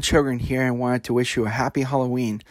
Chogren 0.00 0.38
here, 0.38 0.62
and 0.62 0.78
wanted 0.78 1.04
to 1.04 1.14
wish 1.14 1.36
you 1.36 1.46
a 1.46 1.50
happy 1.50 1.82
Halloween. 1.82 2.42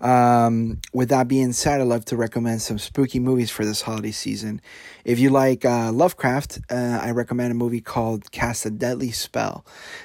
Um, 0.00 0.80
with 0.92 1.10
that 1.10 1.28
being 1.28 1.52
said, 1.52 1.80
I'd 1.80 1.86
love 1.86 2.04
to 2.06 2.16
recommend 2.16 2.62
some 2.62 2.78
spooky 2.78 3.18
movies 3.18 3.50
for 3.50 3.64
this 3.64 3.82
holiday 3.82 4.10
season. 4.10 4.60
If 5.04 5.18
you 5.18 5.30
like 5.30 5.64
uh, 5.64 5.92
Lovecraft, 5.92 6.60
uh, 6.70 7.00
I 7.02 7.10
recommend 7.12 7.52
a 7.52 7.54
movie 7.54 7.80
called 7.80 8.30
Cast 8.32 8.66
a 8.66 8.70
Deadly 8.70 9.12
Spell. 9.12 9.64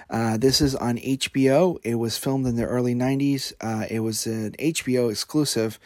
Uh, 0.10 0.38
this 0.38 0.62
is 0.62 0.76
on 0.76 0.98
HBO. 0.98 1.80
It 1.84 1.96
was 1.96 2.18
filmed 2.18 2.46
in 2.46 2.56
the 2.56 2.66
early 2.66 2.94
90s. 2.94 3.54
Uh, 3.60 3.86
it 3.90 4.02
was 4.02 4.26
an 4.28 4.52
HBO 4.60 5.10
exclusive, 5.12 5.80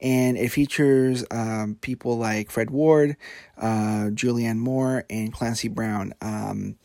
and 0.00 0.36
it 0.36 0.48
features 0.48 1.24
um, 1.30 1.76
people 1.80 2.18
like 2.18 2.50
Fred 2.50 2.70
Ward, 2.70 3.16
uh, 3.58 4.10
Julianne 4.12 4.58
Moore, 4.58 5.04
and 5.10 5.32
Clancy 5.32 5.68
Brown. 5.68 6.14
Um, 6.20 6.76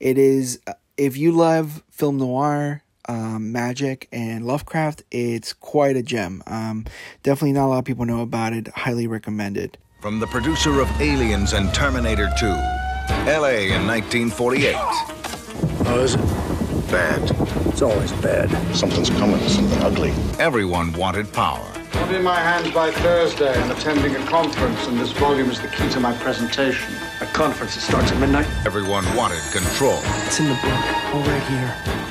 it 0.00 0.18
is 0.18 0.60
if 0.96 1.16
you 1.16 1.32
love 1.32 1.82
film 1.90 2.18
noir, 2.18 2.82
um, 3.08 3.52
magic, 3.52 4.08
and 4.12 4.46
Lovecraft, 4.46 5.02
it's 5.10 5.52
quite 5.52 5.96
a 5.96 6.02
gem. 6.02 6.42
Um, 6.46 6.84
definitely 7.22 7.52
not 7.52 7.66
a 7.66 7.68
lot 7.68 7.78
of 7.78 7.84
people 7.84 8.04
know 8.04 8.20
about 8.20 8.52
it. 8.52 8.68
Highly 8.68 9.06
recommended. 9.06 9.78
From 10.00 10.20
the 10.20 10.26
producer 10.26 10.80
of 10.80 10.88
Aliens 11.00 11.52
and 11.52 11.72
Terminator 11.74 12.28
2, 12.38 12.46
LA 12.46 13.70
in 13.70 13.86
1948. 13.86 14.74
How 14.74 15.98
is 15.98 16.14
it? 16.14 16.20
Bad. 16.90 17.30
It's 17.68 17.82
always 17.82 18.12
bad. 18.12 18.50
Something's 18.74 19.10
coming, 19.10 19.40
something 19.48 19.78
ugly. 19.82 20.10
Everyone 20.38 20.92
wanted 20.92 21.32
power. 21.32 21.72
I'll 21.94 22.08
be 22.08 22.16
in 22.16 22.22
my 22.22 22.34
hands 22.34 22.72
by 22.72 22.90
Thursday. 22.90 23.52
I'm 23.52 23.70
attending 23.70 24.16
a 24.16 24.26
conference, 24.26 24.86
and 24.86 24.98
this 24.98 25.12
volume 25.12 25.50
is 25.50 25.60
the 25.60 25.68
key 25.68 25.88
to 25.90 26.00
my 26.00 26.12
presentation. 26.18 26.92
A 27.20 27.26
conference 27.26 27.76
that 27.76 27.82
starts 27.82 28.10
at 28.10 28.18
midnight? 28.18 28.46
Everyone 28.66 29.04
wanted 29.14 29.40
control. 29.52 30.00
It's 30.26 30.40
in 30.40 30.48
the 30.48 30.54
book. 30.54 31.14
All 31.14 31.22
right 31.22 31.42
here. 31.44 32.01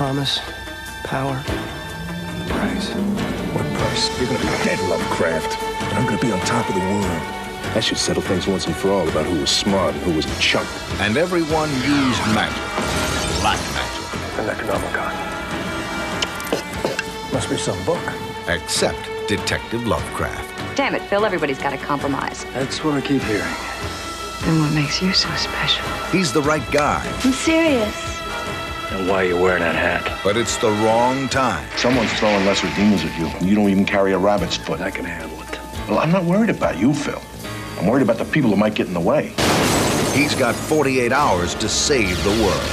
Promise, 0.00 0.40
power, 1.04 1.36
price. 2.48 2.88
What 3.52 3.66
price? 3.74 4.08
You're 4.18 4.28
gonna 4.28 4.40
be 4.40 4.64
dead, 4.64 4.80
Lovecraft. 4.88 5.62
And 5.62 5.92
I'm 5.92 6.06
gonna 6.06 6.18
be 6.22 6.32
on 6.32 6.40
top 6.40 6.66
of 6.70 6.74
the 6.74 6.80
world. 6.80 7.04
That 7.74 7.84
should 7.84 7.98
settle 7.98 8.22
things 8.22 8.46
once 8.46 8.66
and 8.66 8.74
for 8.74 8.90
all 8.90 9.06
about 9.06 9.26
who 9.26 9.38
was 9.38 9.50
smart 9.50 9.92
and 9.92 10.02
who 10.04 10.14
was 10.14 10.24
a 10.24 10.40
chump. 10.40 10.66
And 11.02 11.18
everyone 11.18 11.68
used 11.68 12.18
magic. 12.32 12.56
Black 13.42 13.60
magic. 13.76 14.36
The 14.36 14.42
Necronomicon. 14.48 15.12
Must 17.34 17.50
be 17.50 17.58
some 17.58 17.84
book. 17.84 18.00
Except 18.48 18.98
Detective 19.28 19.86
Lovecraft. 19.86 20.76
Damn 20.78 20.94
it, 20.94 21.02
Phil, 21.02 21.26
everybody's 21.26 21.58
got 21.58 21.72
to 21.72 21.76
compromise. 21.76 22.46
That's 22.54 22.82
what 22.82 22.94
I 22.94 23.02
keep 23.02 23.20
hearing. 23.20 23.54
Then 24.44 24.60
what 24.62 24.72
makes 24.72 25.02
you 25.02 25.12
so 25.12 25.28
special? 25.34 25.86
He's 26.10 26.32
the 26.32 26.40
right 26.40 26.64
guy, 26.70 27.02
I'm 27.22 27.32
serious. 27.32 28.09
And 29.00 29.08
why 29.08 29.24
are 29.24 29.28
you 29.28 29.40
wearing 29.40 29.62
that 29.62 29.76
hat? 29.76 30.20
but 30.22 30.36
it's 30.36 30.58
the 30.58 30.68
wrong 30.68 31.26
time. 31.30 31.66
Someone's 31.78 32.12
throwing 32.18 32.44
lesser 32.44 32.68
demons 32.76 33.02
at 33.02 33.18
you, 33.18 33.28
and 33.28 33.48
you 33.48 33.54
don't 33.54 33.70
even 33.70 33.86
carry 33.86 34.12
a 34.12 34.18
rabbit's 34.18 34.58
foot. 34.58 34.82
I 34.82 34.90
can 34.90 35.06
handle 35.06 35.40
it. 35.40 35.58
Well, 35.88 35.98
I'm 35.98 36.12
not 36.12 36.24
worried 36.24 36.50
about 36.50 36.76
you, 36.76 36.92
Phil. 36.92 37.22
I'm 37.78 37.86
worried 37.86 38.02
about 38.02 38.18
the 38.18 38.26
people 38.26 38.50
who 38.50 38.56
might 38.56 38.74
get 38.74 38.88
in 38.88 38.92
the 38.92 39.00
way. 39.00 39.32
He's 40.12 40.34
got 40.34 40.54
48 40.54 41.12
hours 41.12 41.54
to 41.54 41.66
save 41.66 42.22
the 42.24 42.30
world. 42.44 42.68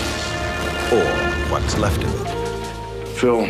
Or 0.92 1.50
what's 1.50 1.78
left 1.78 2.04
of 2.04 2.13
it. 2.22 3.08
Phil, 3.08 3.48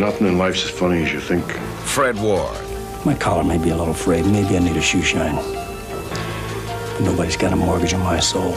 nothing 0.00 0.26
in 0.26 0.38
life's 0.38 0.64
as 0.64 0.70
funny 0.70 1.04
as 1.04 1.12
you 1.12 1.20
think. 1.20 1.48
Fred 1.84 2.20
Ward. 2.20 2.58
My 3.06 3.14
collar 3.14 3.44
may 3.44 3.58
be 3.58 3.70
a 3.70 3.76
little 3.76 3.94
frayed. 3.94 4.26
Maybe 4.26 4.56
I 4.56 4.58
need 4.58 4.76
a 4.76 4.82
shoe 4.82 5.02
shine. 5.02 5.36
But 5.36 7.02
nobody's 7.02 7.36
got 7.36 7.52
a 7.52 7.56
mortgage 7.56 7.94
on 7.94 8.00
my 8.00 8.18
soul. 8.18 8.52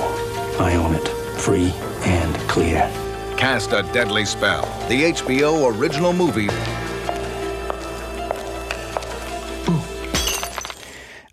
I 0.59 0.73
own 0.73 0.95
it, 0.95 1.07
free 1.37 1.71
and 2.05 2.35
clear. 2.49 2.89
Cast 3.37 3.73
a 3.73 3.83
Deadly 3.91 4.25
Spell. 4.25 4.63
The 4.87 5.11
HBO 5.11 5.77
original 5.77 6.13
movie. 6.13 6.49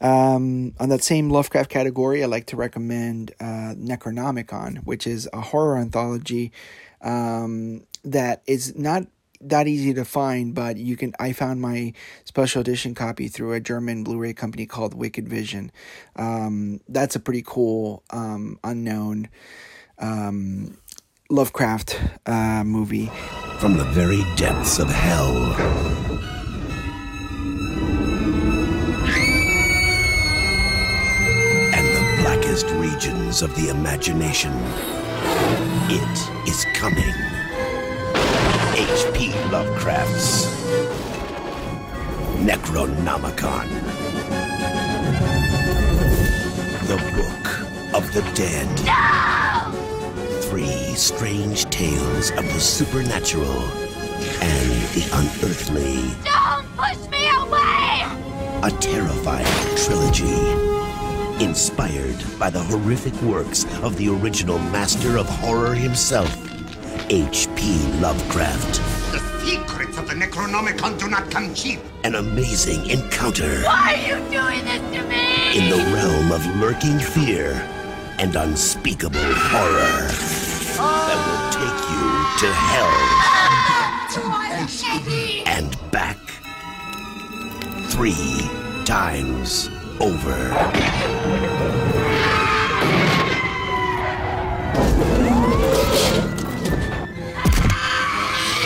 Um, 0.00 0.74
on 0.80 0.88
that 0.88 1.04
same 1.04 1.30
Lovecraft 1.30 1.70
category, 1.70 2.24
I 2.24 2.26
like 2.26 2.46
to 2.46 2.56
recommend 2.56 3.32
uh, 3.38 3.74
Necronomicon, 3.78 4.78
which 4.78 5.06
is 5.06 5.28
a 5.32 5.40
horror 5.40 5.78
anthology 5.78 6.50
um, 7.02 7.86
that 8.04 8.42
is 8.46 8.76
not 8.76 9.06
that 9.40 9.68
easy 9.68 9.94
to 9.94 10.04
find, 10.04 10.54
but 10.54 10.76
you 10.76 10.96
can. 10.96 11.12
I 11.20 11.32
found 11.32 11.60
my 11.60 11.92
special 12.24 12.60
edition 12.60 12.94
copy 12.94 13.28
through 13.28 13.52
a 13.52 13.60
German 13.60 14.02
Blu-ray 14.02 14.34
company 14.34 14.66
called 14.66 14.94
Wicked 14.94 15.28
Vision. 15.28 15.70
Um, 16.16 16.80
that's 16.88 17.14
a 17.14 17.20
pretty 17.20 17.42
cool 17.44 18.02
um, 18.10 18.58
unknown 18.64 19.28
um, 20.02 20.76
Lovecraft 21.30 21.98
uh, 22.26 22.62
movie. 22.64 23.10
From 23.58 23.78
the 23.78 23.84
very 23.84 24.22
depths 24.36 24.78
of 24.78 24.90
hell. 24.90 25.36
And 31.72 31.86
the 31.96 32.22
blackest 32.22 32.66
regions 32.70 33.40
of 33.40 33.54
the 33.54 33.70
imagination. 33.70 34.52
It 35.88 36.48
is 36.48 36.66
coming. 36.74 37.14
H.P. 38.74 39.32
Lovecraft's 39.50 40.46
Necronomicon. 42.42 43.68
The 46.88 46.96
Book 47.16 47.94
of 47.94 48.12
the 48.12 48.22
Dead. 48.34 49.51
Three 50.52 50.94
strange 50.96 51.64
tales 51.70 52.30
of 52.32 52.44
the 52.44 52.60
supernatural 52.60 53.62
and 54.42 54.70
the 54.92 55.08
unearthly. 55.14 56.14
Don't 56.24 56.66
push 56.76 57.08
me 57.08 57.26
away! 57.40 58.02
A 58.62 58.70
terrifying 58.78 59.46
trilogy. 59.78 61.42
Inspired 61.42 62.22
by 62.38 62.50
the 62.50 62.62
horrific 62.64 63.14
works 63.22 63.64
of 63.82 63.96
the 63.96 64.10
original 64.10 64.58
master 64.58 65.16
of 65.16 65.26
horror 65.26 65.72
himself, 65.72 66.30
H.P. 67.08 67.78
Lovecraft. 68.02 68.74
The 69.10 69.20
secrets 69.46 69.96
of 69.96 70.06
the 70.06 70.14
Necronomicon 70.14 70.98
do 70.98 71.08
not 71.08 71.30
come 71.30 71.54
cheap. 71.54 71.80
An 72.04 72.16
amazing 72.16 72.90
encounter 72.90 73.62
Why 73.62 73.94
are 73.94 74.06
you 74.06 74.30
doing 74.30 74.62
this 74.66 74.82
to 74.98 75.02
me? 75.08 75.58
in 75.58 75.70
the 75.70 75.94
realm 75.94 76.30
of 76.30 76.44
lurking 76.56 76.98
fear 76.98 77.54
and 78.18 78.36
unspeakable 78.36 79.18
horror 79.18 80.31
that 81.08 81.20
will 81.26 81.44
take 81.52 81.80
you 81.92 82.06
to 82.42 82.48
hell 82.72 82.94
and 85.46 85.68
back 85.90 86.18
three 87.90 88.50
times 88.84 89.68
over. 90.00 90.38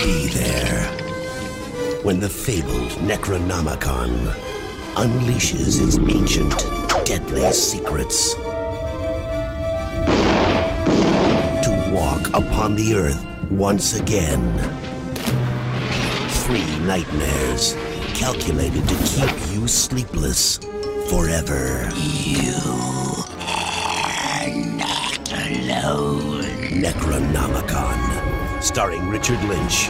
Be 0.02 0.28
there 0.28 0.86
when 2.02 2.20
the 2.20 2.28
fabled 2.28 2.92
Necronomicon 3.02 4.32
unleashes 4.94 5.82
its 5.84 5.98
ancient, 5.98 6.54
deadly 7.04 7.52
secrets. 7.52 8.36
Upon 12.36 12.76
the 12.76 12.94
earth 12.94 13.24
once 13.50 13.98
again. 13.98 14.58
Three 16.44 16.78
nightmares 16.80 17.74
calculated 18.12 18.86
to 18.86 18.94
keep 19.06 19.54
you 19.54 19.66
sleepless 19.66 20.58
forever. 21.08 21.88
You 21.96 22.52
are 23.40 24.50
not 24.76 25.32
alone. 25.32 26.42
Necronomicon, 26.76 28.62
starring 28.62 29.08
Richard 29.08 29.42
Lynch, 29.44 29.88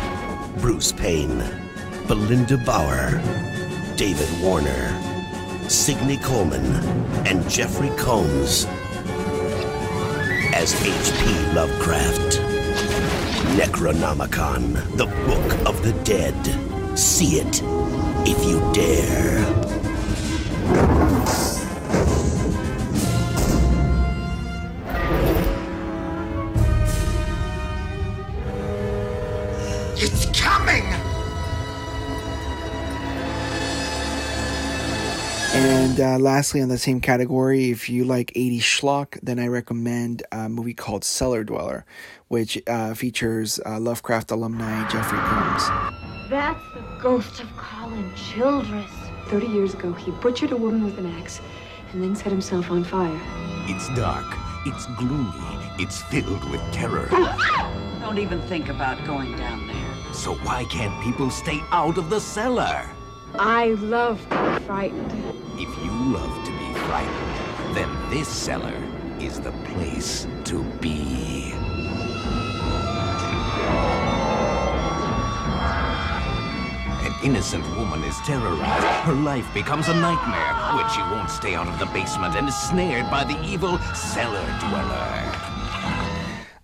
Bruce 0.60 0.92
Payne, 0.92 1.42
Belinda 2.06 2.58
Bauer, 2.58 3.20
David 3.96 4.28
Warner, 4.40 5.68
Signy 5.68 6.16
Coleman, 6.18 6.64
and 7.26 7.48
Jeffrey 7.50 7.90
Combs 7.96 8.68
as 10.56 10.72
H.P. 10.82 11.52
Lovecraft. 11.54 12.40
Necronomicon, 13.58 14.72
the 14.96 15.04
Book 15.04 15.66
of 15.66 15.82
the 15.82 15.92
Dead. 16.02 16.34
See 16.98 17.38
it 17.38 17.60
if 18.26 18.42
you 18.42 18.58
dare. 18.72 19.36
And 35.56 35.98
uh, 35.98 36.18
lastly, 36.18 36.60
on 36.60 36.68
the 36.68 36.76
same 36.76 37.00
category, 37.00 37.70
if 37.70 37.88
you 37.88 38.04
like 38.04 38.30
80s 38.34 38.60
schlock, 38.60 39.18
then 39.22 39.38
I 39.38 39.46
recommend 39.46 40.22
a 40.30 40.50
movie 40.50 40.74
called 40.74 41.02
Cellar 41.02 41.44
Dweller, 41.44 41.86
which 42.28 42.62
uh, 42.66 42.92
features 42.92 43.58
uh, 43.64 43.80
Lovecraft 43.80 44.30
alumni 44.32 44.86
Jeffrey 44.90 45.16
Combs. 45.18 45.62
That's 46.28 46.62
the 46.74 46.82
ghost 47.00 47.40
of 47.40 47.48
Colin 47.56 48.12
Childress. 48.14 48.90
Thirty 49.28 49.46
years 49.46 49.72
ago, 49.72 49.94
he 49.94 50.10
butchered 50.10 50.52
a 50.52 50.56
woman 50.58 50.84
with 50.84 50.98
an 50.98 51.06
axe 51.18 51.40
and 51.92 52.02
then 52.02 52.14
set 52.14 52.30
himself 52.30 52.70
on 52.70 52.84
fire. 52.84 53.18
It's 53.64 53.88
dark, 53.96 54.26
it's 54.66 54.84
gloomy, 54.98 55.72
it's 55.78 56.02
filled 56.02 56.50
with 56.50 56.60
terror. 56.70 57.08
Don't 58.00 58.18
even 58.18 58.42
think 58.42 58.68
about 58.68 59.02
going 59.06 59.34
down 59.38 59.66
there. 59.68 60.12
So 60.12 60.34
why 60.34 60.64
can't 60.64 61.02
people 61.02 61.30
stay 61.30 61.62
out 61.70 61.96
of 61.96 62.10
the 62.10 62.20
cellar? 62.20 62.86
I 63.38 63.68
love 63.68 64.20
to 64.28 64.58
be 64.58 64.64
frightened. 64.66 65.45
If 65.58 65.70
you 65.82 65.90
love 65.90 66.44
to 66.44 66.50
be 66.52 66.74
frightened, 66.80 67.74
then 67.74 67.88
this 68.10 68.28
cellar 68.28 68.74
is 69.18 69.40
the 69.40 69.52
place 69.72 70.26
to 70.44 70.62
be. 70.82 71.52
An 77.00 77.14
innocent 77.24 77.64
woman 77.74 78.04
is 78.04 78.18
terrorized. 78.18 78.84
Her 79.06 79.14
life 79.14 79.46
becomes 79.54 79.88
a 79.88 79.94
nightmare 79.94 80.76
when 80.76 80.90
she 80.90 81.00
won't 81.00 81.30
stay 81.30 81.54
out 81.54 81.68
of 81.68 81.78
the 81.78 81.86
basement 81.86 82.36
and 82.36 82.48
is 82.48 82.54
snared 82.54 83.10
by 83.10 83.24
the 83.24 83.42
evil 83.42 83.78
cellar 83.94 84.44
dweller. 84.60 85.16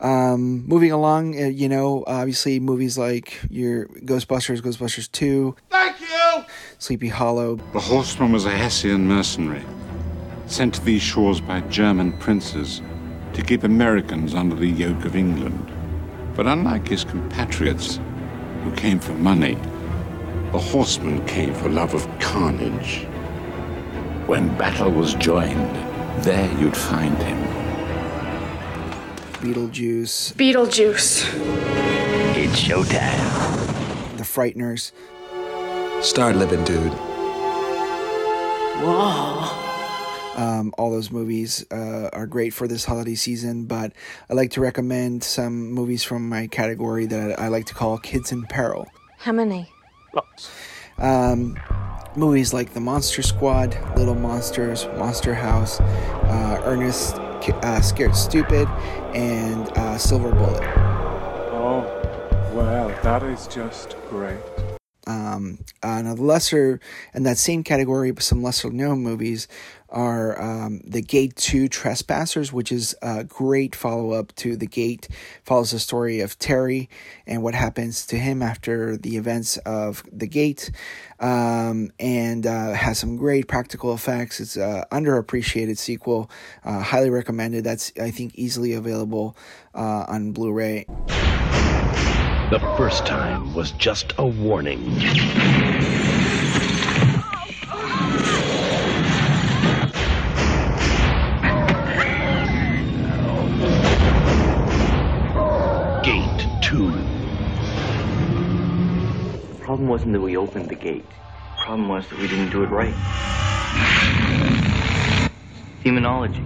Um, 0.01 0.67
moving 0.67 0.91
along, 0.91 1.41
uh, 1.41 1.47
you 1.47 1.69
know, 1.69 2.03
obviously 2.09 2.59
movies 2.59 2.99
like 2.99 3.41
your 3.49 3.87
Ghostbusters, 4.05 4.61
Ghostbusters 4.61 5.11
2, 5.13 5.55
Thank 5.83 6.01
you! 6.01 6.45
Sleepy 6.79 7.09
Hollow. 7.09 7.57
The 7.73 7.81
horseman 7.81 8.31
was 8.31 8.45
a 8.45 8.51
Hessian 8.51 9.09
mercenary, 9.09 9.65
sent 10.47 10.75
to 10.75 10.85
these 10.85 11.03
shores 11.03 11.41
by 11.41 11.61
German 11.63 12.13
princes 12.19 12.81
to 13.33 13.43
keep 13.43 13.65
Americans 13.65 14.33
under 14.33 14.55
the 14.55 14.69
yoke 14.69 15.05
of 15.05 15.17
England. 15.17 15.73
But 16.37 16.47
unlike 16.47 16.87
his 16.87 17.03
compatriots, 17.03 17.99
who 18.63 18.71
came 18.77 19.01
for 19.01 19.15
money, 19.15 19.55
the 20.53 20.61
horseman 20.61 21.27
came 21.27 21.53
for 21.53 21.69
love 21.69 21.95
of 21.95 22.07
carnage. 22.21 23.05
When 24.29 24.57
battle 24.57 24.93
was 24.93 25.15
joined, 25.15 25.75
there 26.23 26.49
you'd 26.61 26.77
find 26.77 27.19
him. 27.19 27.43
Beetlejuice, 29.43 30.35
Beetlejuice. 30.35 31.29
It's 32.37 32.61
showtime. 32.61 34.17
The 34.17 34.23
Frighteners. 34.23 34.93
Start 36.03 36.35
living, 36.35 36.65
dude. 36.65 36.93
Whoa. 38.83 39.63
Um, 40.35 40.75
all 40.77 40.91
those 40.91 41.13
movies 41.13 41.65
uh, 41.71 42.11
are 42.13 42.27
great 42.27 42.53
for 42.53 42.67
this 42.67 42.85
holiday 42.85 43.15
season, 43.15 43.67
but 43.67 43.93
I 44.29 44.35
like 44.35 44.51
to 44.53 44.61
recommend 44.61 45.23
some 45.23 45.71
movies 45.71 46.03
from 46.03 46.29
my 46.29 46.49
category 46.49 47.07
that 47.07 47.39
I 47.39 47.47
like 47.49 47.67
to 47.67 47.75
call 47.75 47.99
Kids 47.99 48.33
in 48.33 48.43
Peril. 48.47 48.89
How 49.19 49.31
many? 49.31 49.71
Um, 50.99 51.57
movies 52.17 52.53
like 52.53 52.75
The 52.75 52.81
Monster 52.81 53.23
Squad, 53.23 53.79
Little 53.97 54.17
Monsters, 54.17 54.87
Monster 54.97 55.35
House, 55.35 55.81
uh, 55.81 56.61
Ernest 56.65 57.15
uh, 57.15 57.81
Scared 57.81 58.17
Stupid, 58.17 58.67
and 59.15 59.69
uh, 59.79 59.97
Silver 59.99 60.33
Bullet. 60.33 60.63
Oh, 61.53 61.83
well, 62.53 62.89
that 63.03 63.23
is 63.23 63.47
just 63.47 63.95
great. 64.11 64.41
Um, 65.07 65.59
and 65.83 66.07
a 66.07 66.15
lesser, 66.15 66.81
in 67.15 67.25
that 67.25 67.39
same 67.39 67.65
category, 67.65 68.13
but 68.13 68.23
some 68.23 68.43
lesser 68.43 68.71
known 68.71 69.03
movies 69.03 69.49
are 69.93 70.41
um, 70.41 70.81
The 70.85 71.03
Gate 71.03 71.37
2 71.37 71.69
Trespassers, 71.69 72.53
which 72.53 72.73
is 72.73 72.97
a 73.03 73.25
great 73.25 73.77
follow 73.77 74.13
up 74.13 74.35
to 74.37 74.57
The 74.57 74.67
Gate, 74.67 75.09
follows 75.45 75.71
the 75.71 75.79
story 75.79 76.21
of 76.21 76.39
Terry 76.39 76.89
and 77.27 77.43
what 77.43 77.55
happens 77.55 78.07
to 78.07 78.17
him 78.17 78.43
after 78.43 78.97
the 78.97 79.17
events 79.17 79.59
of 79.59 80.03
The 80.11 80.27
Gate, 80.27 80.71
um, 81.21 81.91
and 82.01 82.47
uh, 82.47 82.73
has 82.73 82.99
some 82.99 83.17
great 83.17 83.49
practical 83.49 83.93
effects. 83.93 84.41
It's 84.41 84.57
an 84.57 84.85
underappreciated 84.91 85.77
sequel, 85.77 86.31
uh, 86.65 86.81
highly 86.81 87.11
recommended. 87.11 87.65
That's, 87.65 87.93
I 88.01 88.11
think, 88.11 88.35
easily 88.35 88.73
available 88.73 89.37
uh, 89.75 90.07
on 90.09 90.33
Blu 90.33 90.53
ray. 90.53 90.87
The 92.53 92.61
first 92.77 93.07
time 93.07 93.55
was 93.55 93.71
just 93.73 94.13
a 94.19 94.27
warning. 94.27 94.85
Gate 106.03 106.47
2. 106.61 106.91
The 109.49 109.65
problem 109.65 109.89
wasn't 109.89 110.13
that 110.13 110.21
we 110.21 110.37
opened 110.37 110.69
the 110.69 110.75
gate. 110.75 111.09
The 111.09 111.63
problem 111.65 111.89
was 111.89 112.07
that 112.09 112.19
we 112.19 112.29
didn't 112.29 112.51
do 112.51 112.63
it 112.65 112.67
right. 112.67 112.93
Demonology. 115.83 116.45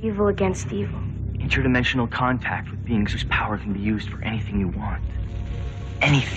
Evil 0.00 0.28
against 0.28 0.70
evil. 0.70 1.00
Interdimensional 1.40 2.08
contact 2.08 2.70
with 2.70 2.84
beings 2.84 3.10
whose 3.10 3.24
power 3.24 3.58
can 3.58 3.72
be 3.72 3.80
used 3.80 4.08
for 4.08 4.22
anything 4.22 4.60
you 4.60 4.68
want. 4.68 5.02
Anything. 6.04 6.36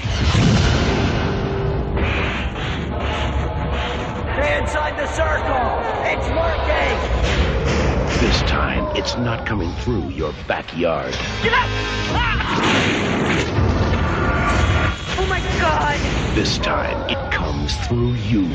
Stay 4.31 4.57
inside 4.59 4.95
the 4.95 5.07
circle! 5.07 5.81
It's 6.07 6.29
working! 6.31 6.95
This 8.21 8.41
time, 8.43 8.87
it's 8.95 9.17
not 9.17 9.45
coming 9.45 9.73
through 9.81 10.07
your 10.11 10.33
backyard. 10.47 11.11
Get 11.43 11.51
up! 11.51 11.67
Ah! 12.15 12.47
Oh 15.19 15.25
my 15.25 15.41
god! 15.59 15.99
This 16.33 16.57
time, 16.59 16.97
it 17.09 17.19
comes 17.29 17.75
through 17.87 18.13
you. 18.13 18.47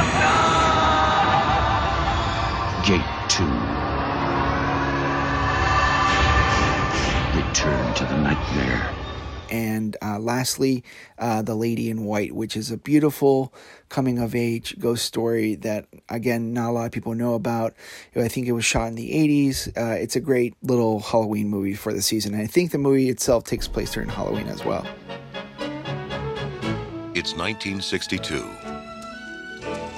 Return 7.56 7.94
to 7.94 8.04
the 8.04 8.18
nightmare. 8.18 8.94
And 9.50 9.96
uh, 10.02 10.18
lastly, 10.18 10.84
uh, 11.18 11.40
The 11.40 11.54
Lady 11.54 11.88
in 11.88 12.04
White, 12.04 12.34
which 12.34 12.54
is 12.54 12.70
a 12.70 12.76
beautiful 12.76 13.54
coming 13.88 14.18
of 14.18 14.34
age 14.34 14.78
ghost 14.78 15.06
story 15.06 15.54
that, 15.54 15.86
again, 16.10 16.52
not 16.52 16.68
a 16.68 16.72
lot 16.72 16.84
of 16.84 16.92
people 16.92 17.14
know 17.14 17.32
about. 17.32 17.72
I 18.14 18.28
think 18.28 18.46
it 18.46 18.52
was 18.52 18.66
shot 18.66 18.88
in 18.88 18.94
the 18.94 19.10
80s. 19.10 19.68
Uh, 19.68 19.96
it's 19.96 20.16
a 20.16 20.20
great 20.20 20.54
little 20.60 21.00
Halloween 21.00 21.48
movie 21.48 21.72
for 21.72 21.94
the 21.94 22.02
season. 22.02 22.34
And 22.34 22.42
I 22.42 22.46
think 22.46 22.72
the 22.72 22.78
movie 22.78 23.08
itself 23.08 23.44
takes 23.44 23.66
place 23.66 23.90
during 23.90 24.10
Halloween 24.10 24.48
as 24.48 24.62
well. 24.62 24.86
It's 27.14 27.34
1962. 27.34 28.44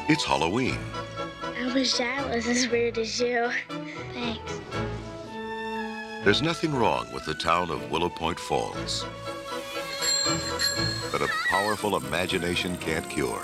It's 0.09 0.25
Halloween. 0.25 0.79
I 1.43 1.75
wish 1.75 1.99
I 1.99 2.25
was 2.37 2.47
as 2.47 2.69
weird 2.69 2.99
as 2.99 3.19
you. 3.19 3.51
Thanks. 4.13 4.61
There's 6.25 6.43
nothing 6.43 6.75
wrong 6.75 7.07
with 7.13 7.25
the 7.25 7.35
town 7.35 7.71
of 7.71 7.91
Willow 7.91 8.09
Point 8.09 8.39
Falls 8.39 9.05
that 11.13 11.23
a 11.23 11.29
powerful 11.49 11.97
imagination 11.97 12.77
can't 12.77 13.09
cure. 13.09 13.43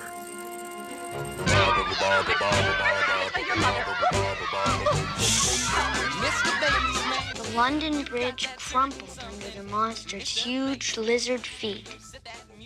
The 7.35 7.53
London 7.55 8.03
Bridge 8.05 8.49
crumpled 8.57 9.19
under 9.25 9.51
the 9.57 9.63
monster's 9.71 10.29
huge 10.29 10.99
lizard 10.99 11.47
feet. 11.47 11.97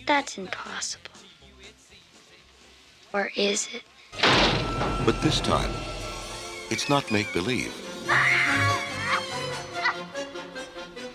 That's 0.07 0.37
impossible. 0.37 1.11
Or 3.13 3.31
is 3.35 3.67
it? 3.73 3.83
But 5.05 5.21
this 5.21 5.39
time, 5.39 5.71
it's 6.69 6.89
not 6.89 7.09
make 7.11 7.31
believe. 7.31 7.73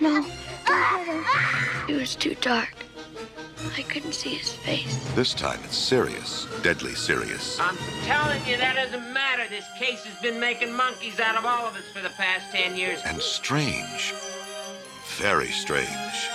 No, 0.05 0.21
don't 0.67 0.83
hurt 0.83 1.07
him. 1.07 1.25
It 1.89 1.99
was 1.99 2.15
too 2.15 2.35
dark. 2.43 2.75
I 3.75 3.81
couldn't 3.81 4.13
see 4.13 4.35
his 4.35 4.53
face. 4.53 5.03
This 5.15 5.33
time, 5.33 5.59
it's 5.65 5.79
serious, 5.79 6.47
deadly 6.63 6.95
serious. 6.95 7.59
I'm 7.59 7.79
telling 8.03 8.47
you, 8.47 8.59
that 8.59 8.77
doesn't 8.77 9.15
matter. 9.15 9.45
This 9.49 9.65
case 9.79 10.05
has 10.05 10.21
been 10.21 10.39
making 10.39 10.75
monkeys 10.75 11.21
out 11.21 11.39
of 11.39 11.47
all 11.47 11.67
of 11.67 11.75
us 11.75 11.91
for 11.95 12.03
the 12.03 12.11
past 12.11 12.53
ten 12.53 12.77
years. 12.77 13.01
And 13.07 13.19
strange. 13.23 14.13
Very 15.17 15.49
strange. 15.49 16.29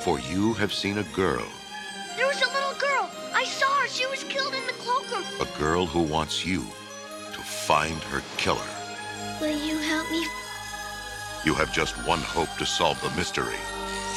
For 0.00 0.18
you 0.18 0.54
have 0.54 0.72
seen 0.72 0.98
a 0.98 1.04
girl, 1.14 1.46
There 2.16 2.26
was 2.26 2.42
a 2.42 2.52
little 2.52 2.74
girl. 2.74 3.08
I 3.32 3.44
saw 3.44 3.72
her. 3.82 3.86
She 3.86 4.06
was 4.08 4.24
killed 4.24 4.52
in 4.52 4.66
the 4.66 4.72
cloakroom. 4.72 5.22
a 5.40 5.58
girl 5.60 5.86
who 5.86 6.02
wants 6.02 6.44
you 6.44 6.62
to 7.34 7.40
find 7.40 8.02
her 8.10 8.20
killer. 8.36 8.66
Will 9.40 9.56
you 9.64 9.78
help 9.78 10.10
me? 10.10 10.26
You 11.44 11.54
have 11.54 11.72
just 11.72 11.96
one 12.06 12.20
hope 12.20 12.54
to 12.58 12.66
solve 12.66 13.00
the 13.02 13.10
mystery. 13.16 13.56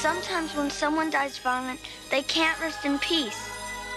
sometimes 0.02 0.54
when 0.56 0.70
someone 0.70 1.10
dies 1.10 1.38
violent, 1.38 1.80
they 2.12 2.22
can't 2.24 2.60
rest 2.60 2.84
in 2.86 3.00
peace. 3.00 3.50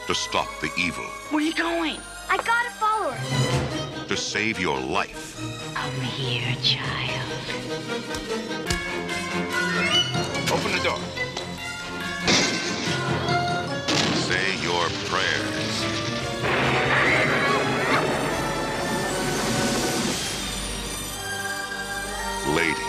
To 0.07 0.15
stop 0.15 0.49
the 0.61 0.71
evil, 0.79 1.05
Where 1.31 1.39
are 1.43 1.47
you 1.47 1.53
going? 1.55 1.99
I 2.31 2.37
gotta 2.37 2.71
follow 2.71 3.11
her. 3.11 4.07
to 4.07 4.17
save 4.17 4.61
your 4.61 4.79
life. 4.79 5.23
Come 5.75 6.01
here, 6.03 6.55
child. 6.63 7.43
Open 10.55 10.71
the 10.77 10.83
door. 10.85 11.01
Say 14.29 14.47
your 14.63 14.87
prayers. 15.11 15.75
Lady 22.55 22.71
in 22.71 22.75
White. 22.75 22.86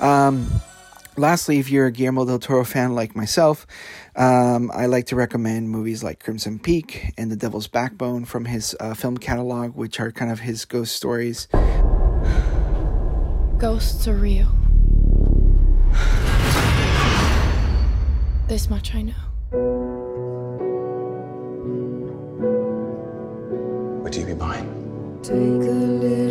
Um, 0.00 0.50
lastly, 1.16 1.58
if 1.58 1.70
you're 1.70 1.86
a 1.86 1.92
Guillermo 1.92 2.24
del 2.24 2.38
Toro 2.38 2.64
fan 2.64 2.94
like 2.94 3.14
myself, 3.14 3.66
um, 4.16 4.70
I 4.74 4.86
like 4.86 5.06
to 5.06 5.16
recommend 5.16 5.70
movies 5.70 6.02
like 6.02 6.22
Crimson 6.22 6.58
Peak 6.58 7.12
and 7.16 7.30
The 7.30 7.36
Devil's 7.36 7.68
Backbone 7.68 8.24
from 8.24 8.44
his 8.44 8.76
uh, 8.80 8.94
film 8.94 9.16
catalog, 9.16 9.74
which 9.76 10.00
are 10.00 10.10
kind 10.12 10.30
of 10.30 10.40
his 10.40 10.64
ghost 10.64 10.94
stories. 10.96 11.48
Ghosts 13.58 14.08
are 14.08 14.16
real. 14.16 14.48
This 18.48 18.68
much 18.68 18.94
I 18.94 19.02
know. 19.02 19.12
What 24.02 24.12
do 24.12 24.20
you 24.20 24.26
be 24.26 24.34
buying? 24.34 25.20
Take 25.22 25.36
a 25.36 25.38
little 25.38 26.21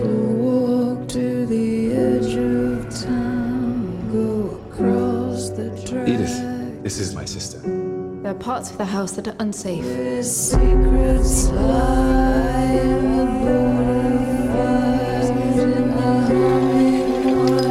this 6.91 7.07
is 7.07 7.15
my 7.15 7.23
sister. 7.23 7.57
There 7.59 8.31
are 8.31 8.35
parts 8.35 8.69
of 8.69 8.77
the 8.77 8.83
house 8.83 9.13
that 9.13 9.25
are 9.25 9.35
unsafe. 9.39 9.85
Where 9.85 10.21
secrets 10.21 11.47
lie 11.47 12.63
in 12.63 13.17
the 13.17 13.25
butterflies 13.45 15.29
in 15.29 15.71
the 15.71 15.83
hummingbirds, 15.93 17.63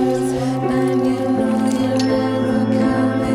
and 0.72 1.06
you 1.06 1.20
know 1.36 1.56
you're 1.80 1.98
never 2.08 2.64
coming 2.80 3.34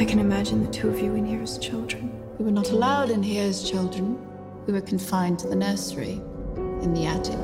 I 0.00 0.04
can 0.04 0.18
imagine 0.18 0.64
the 0.66 0.72
two 0.72 0.88
of 0.88 0.98
you 0.98 1.14
in 1.14 1.24
here 1.24 1.40
as 1.40 1.56
children. 1.56 2.10
We 2.38 2.46
were 2.46 2.50
not 2.50 2.70
allowed 2.72 3.10
in 3.10 3.22
here 3.22 3.44
as 3.44 3.62
children. 3.70 4.18
We 4.66 4.72
were 4.72 4.80
confined 4.80 5.38
to 5.38 5.46
the 5.46 5.54
nursery, 5.54 6.20
in 6.82 6.94
the 6.94 7.06
attic. 7.06 7.38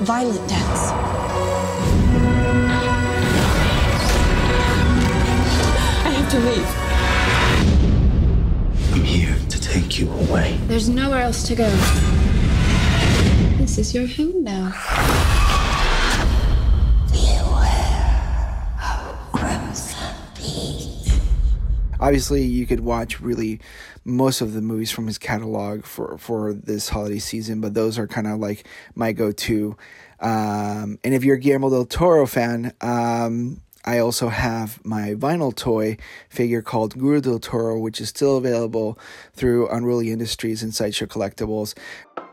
Violent 0.00 0.48
deaths. 0.48 0.92
I 6.04 6.10
have 6.10 6.30
to 6.30 6.38
leave. 6.38 6.68
I'm 8.94 9.04
here 9.04 9.36
to 9.48 9.60
take 9.60 9.98
you 9.98 10.10
away. 10.10 10.58
There's 10.68 10.88
nowhere 10.88 11.22
else 11.22 11.42
to 11.48 11.54
go. 11.56 11.68
This 13.58 13.78
is 13.78 13.92
your 13.94 14.06
home 14.06 14.44
now. 14.44 14.72
Obviously, 22.00 22.42
you 22.42 22.66
could 22.66 22.80
watch 22.80 23.20
really 23.20 23.60
most 24.04 24.40
of 24.40 24.52
the 24.52 24.62
movies 24.62 24.90
from 24.90 25.06
his 25.06 25.18
catalog 25.18 25.84
for, 25.84 26.16
for 26.18 26.52
this 26.52 26.88
holiday 26.88 27.18
season, 27.18 27.60
but 27.60 27.74
those 27.74 27.98
are 27.98 28.06
kind 28.06 28.26
of 28.26 28.38
like 28.38 28.66
my 28.94 29.12
go 29.12 29.32
to. 29.32 29.76
Um, 30.20 30.98
and 31.04 31.14
if 31.14 31.24
you're 31.24 31.36
a 31.36 31.40
Guillermo 31.40 31.70
del 31.70 31.84
Toro 31.84 32.26
fan, 32.26 32.72
um, 32.80 33.60
I 33.84 33.98
also 33.98 34.28
have 34.28 34.84
my 34.84 35.14
vinyl 35.14 35.54
toy 35.54 35.96
figure 36.28 36.62
called 36.62 36.98
Guru 36.98 37.20
del 37.20 37.38
Toro, 37.38 37.78
which 37.78 38.00
is 38.00 38.08
still 38.08 38.36
available 38.36 38.98
through 39.32 39.68
Unruly 39.68 40.10
Industries 40.10 40.62
and 40.62 40.74
Sideshow 40.74 41.06
Collectibles. 41.06 41.74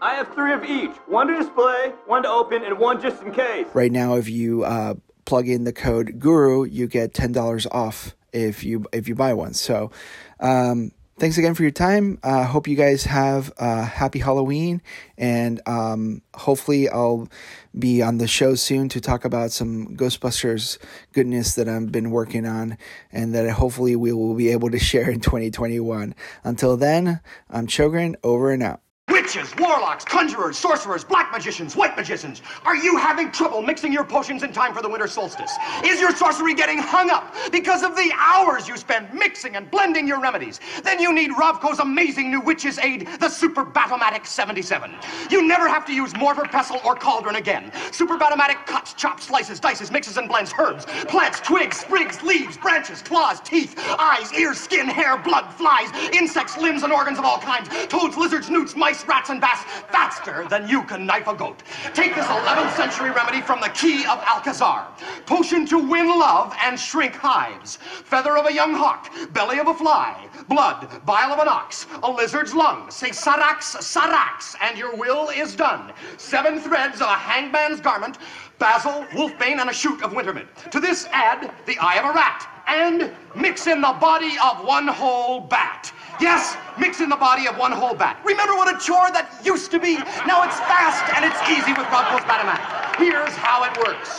I 0.01 0.15
have 0.15 0.33
three 0.33 0.51
of 0.51 0.65
each 0.65 0.91
one 1.07 1.27
to 1.27 1.37
display, 1.37 1.93
one 2.07 2.23
to 2.23 2.29
open, 2.29 2.63
and 2.63 2.77
one 2.77 3.01
just 3.01 3.21
in 3.21 3.31
case. 3.31 3.67
Right 3.73 3.91
now, 3.91 4.15
if 4.15 4.29
you 4.29 4.63
uh, 4.63 4.95
plug 5.25 5.47
in 5.47 5.63
the 5.63 5.73
code 5.73 6.19
Guru, 6.19 6.65
you 6.65 6.87
get 6.87 7.13
ten 7.13 7.31
dollars 7.31 7.65
off 7.71 8.15
if 8.35 8.63
you 8.63 8.85
if 8.91 9.07
you 9.07 9.15
buy 9.15 9.33
one. 9.33 9.53
So, 9.53 9.91
um, 10.39 10.91
thanks 11.17 11.37
again 11.37 11.55
for 11.55 11.63
your 11.63 11.71
time. 11.71 12.19
I 12.23 12.41
uh, 12.41 12.45
hope 12.45 12.67
you 12.67 12.75
guys 12.75 13.05
have 13.05 13.51
a 13.57 13.83
happy 13.83 14.19
Halloween, 14.19 14.81
and 15.17 15.61
um, 15.65 16.21
hopefully 16.35 16.89
I'll 16.89 17.29
be 17.77 18.01
on 18.01 18.17
the 18.17 18.27
show 18.27 18.55
soon 18.55 18.89
to 18.89 19.01
talk 19.01 19.25
about 19.25 19.51
some 19.51 19.95
Ghostbusters 19.95 20.77
goodness 21.13 21.55
that 21.55 21.69
I've 21.69 21.91
been 21.91 22.11
working 22.11 22.45
on, 22.45 22.77
and 23.11 23.33
that 23.33 23.49
hopefully 23.51 23.95
we 23.95 24.11
will 24.11 24.35
be 24.35 24.49
able 24.49 24.69
to 24.71 24.79
share 24.79 25.09
in 25.09 25.21
2021. 25.21 26.13
Until 26.43 26.77
then, 26.77 27.21
I'm 27.49 27.67
Chogren. 27.67 28.15
Over 28.23 28.51
and 28.51 28.61
out. 28.61 28.84
Witches, 29.25 29.55
warlocks, 29.57 30.05
conjurers, 30.05 30.55
sorcerers, 30.55 31.03
black 31.03 31.31
magicians, 31.31 31.75
white 31.75 31.97
magicians. 31.97 32.43
Are 32.63 32.75
you 32.75 32.95
having 32.95 33.31
trouble 33.31 33.63
mixing 33.63 33.91
your 33.91 34.03
potions 34.03 34.43
in 34.43 34.53
time 34.53 34.71
for 34.71 34.83
the 34.83 34.87
winter 34.87 35.07
solstice? 35.07 35.51
Is 35.83 35.99
your 35.99 36.15
sorcery 36.15 36.53
getting 36.53 36.77
hung 36.77 37.09
up 37.09 37.33
because 37.51 37.81
of 37.81 37.95
the 37.95 38.11
hours 38.15 38.67
you 38.67 38.77
spend 38.77 39.11
mixing 39.15 39.55
and 39.55 39.71
blending 39.71 40.07
your 40.07 40.21
remedies? 40.21 40.59
Then 40.83 40.99
you 40.99 41.11
need 41.11 41.31
Rovco's 41.31 41.79
amazing 41.79 42.29
new 42.29 42.39
witch's 42.39 42.77
aid, 42.77 43.07
the 43.19 43.27
Super 43.27 43.65
Batomatic 43.65 44.27
77. 44.27 44.93
You 45.31 45.47
never 45.47 45.67
have 45.67 45.87
to 45.87 45.93
use 45.93 46.15
mortar, 46.15 46.43
pestle, 46.43 46.79
or 46.85 46.93
cauldron 46.95 47.37
again. 47.37 47.71
Super 47.91 48.19
Batomatic 48.19 48.67
cuts, 48.67 48.93
chops, 48.93 49.25
slices, 49.25 49.59
dices, 49.59 49.89
mixes, 49.89 50.17
and 50.17 50.29
blends 50.29 50.53
herbs, 50.59 50.85
plants, 51.07 51.39
twigs, 51.39 51.77
sprigs, 51.77 52.21
leaves, 52.21 52.57
branches, 52.57 53.01
claws, 53.01 53.39
teeth, 53.39 53.73
eyes, 53.97 54.31
ears, 54.33 54.59
skin, 54.59 54.87
hair, 54.87 55.17
blood, 55.17 55.51
flies, 55.51 55.89
insects, 56.13 56.59
limbs, 56.59 56.83
and 56.83 56.93
organs 56.93 57.17
of 57.17 57.25
all 57.25 57.39
kinds, 57.39 57.69
toads, 57.87 58.17
lizards, 58.17 58.51
newts, 58.51 58.75
mice, 58.75 59.03
rats, 59.07 59.14
and 59.29 59.39
bats 59.39 59.63
faster 59.91 60.45
than 60.49 60.67
you 60.67 60.83
can 60.83 61.05
knife 61.05 61.27
a 61.27 61.33
goat. 61.33 61.63
Take 61.93 62.15
this 62.15 62.25
11th 62.25 62.75
century 62.75 63.11
remedy 63.11 63.41
from 63.41 63.61
the 63.61 63.69
key 63.69 64.05
of 64.05 64.19
Alcazar. 64.19 64.87
Potion 65.25 65.65
to 65.67 65.79
win 65.79 66.07
love 66.07 66.53
and 66.61 66.79
shrink 66.79 67.15
hives. 67.15 67.77
Feather 67.77 68.37
of 68.37 68.45
a 68.45 68.53
young 68.53 68.73
hawk, 68.73 69.09
belly 69.33 69.59
of 69.59 69.67
a 69.67 69.73
fly, 69.73 70.27
blood, 70.49 71.01
bile 71.05 71.31
of 71.31 71.39
an 71.39 71.47
ox, 71.47 71.87
a 72.03 72.11
lizard's 72.11 72.53
lung. 72.53 72.91
Say 72.91 73.09
sarax, 73.09 73.77
sarax, 73.77 74.55
and 74.61 74.77
your 74.77 74.95
will 74.95 75.29
is 75.29 75.55
done. 75.55 75.93
Seven 76.17 76.59
threads 76.59 77.01
of 77.01 77.07
a 77.07 77.15
hangman's 77.15 77.79
garment, 77.79 78.17
basil, 78.59 79.05
wolfbane, 79.13 79.59
and 79.59 79.69
a 79.69 79.73
shoot 79.73 80.01
of 80.03 80.13
wintermint. 80.13 80.47
To 80.71 80.79
this 80.79 81.07
add 81.11 81.51
the 81.65 81.77
eye 81.79 81.95
of 81.99 82.05
a 82.05 82.13
rat, 82.13 82.54
and 82.67 83.11
mix 83.35 83.67
in 83.67 83.81
the 83.81 83.93
body 83.99 84.35
of 84.43 84.65
one 84.65 84.87
whole 84.87 85.41
bat. 85.41 85.91
Yes, 86.19 86.55
mix 86.79 87.01
in 87.01 87.09
the 87.09 87.15
body 87.15 87.47
of 87.47 87.57
one 87.57 87.71
whole 87.71 87.95
bat. 87.95 88.19
Remember 88.23 88.55
what 88.55 88.73
a 88.73 88.79
chore 88.79 89.11
that 89.11 89.29
used 89.43 89.71
to 89.71 89.79
be? 89.79 89.97
Now 90.25 90.43
it's 90.43 90.59
fast 90.63 91.03
and 91.15 91.25
it's 91.25 91.41
easy 91.49 91.73
with 91.73 91.87
Rovco's 91.87 92.23
Batomatic. 92.23 92.63
Here's 92.97 93.35
how 93.35 93.63
it 93.63 93.75
works. 93.85 94.15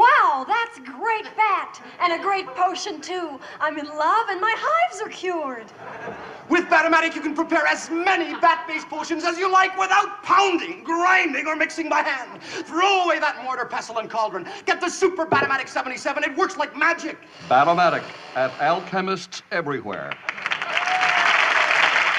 Wow, 0.00 0.46
that's 0.48 0.78
great 0.78 1.26
bat! 1.36 1.78
And 2.00 2.14
a 2.14 2.22
great 2.22 2.46
potion, 2.46 3.02
too. 3.02 3.38
I'm 3.60 3.78
in 3.78 3.84
love 3.84 4.28
and 4.30 4.40
my 4.40 4.54
hives 4.56 5.02
are 5.02 5.10
cured. 5.10 5.66
With 6.48 6.64
Batomatic, 6.64 7.14
you 7.14 7.20
can 7.20 7.34
prepare 7.34 7.66
as 7.66 7.90
many 7.90 8.32
bat-based 8.40 8.88
potions 8.88 9.24
as 9.24 9.36
you 9.36 9.52
like 9.52 9.78
without 9.78 10.22
pounding, 10.22 10.84
grinding, 10.84 11.46
or 11.46 11.54
mixing 11.54 11.90
by 11.90 12.00
hand. 12.00 12.42
Throw 12.42 13.04
away 13.04 13.18
that 13.18 13.44
mortar, 13.44 13.66
pestle, 13.66 13.98
and 13.98 14.08
cauldron. 14.08 14.48
Get 14.64 14.80
the 14.80 14.88
Super 14.88 15.26
Batomatic 15.26 15.68
77. 15.68 16.24
It 16.24 16.34
works 16.34 16.56
like 16.56 16.74
magic. 16.74 17.18
Batomatic 17.48 18.02
at 18.36 18.50
alchemists 18.58 19.42
everywhere. 19.52 20.14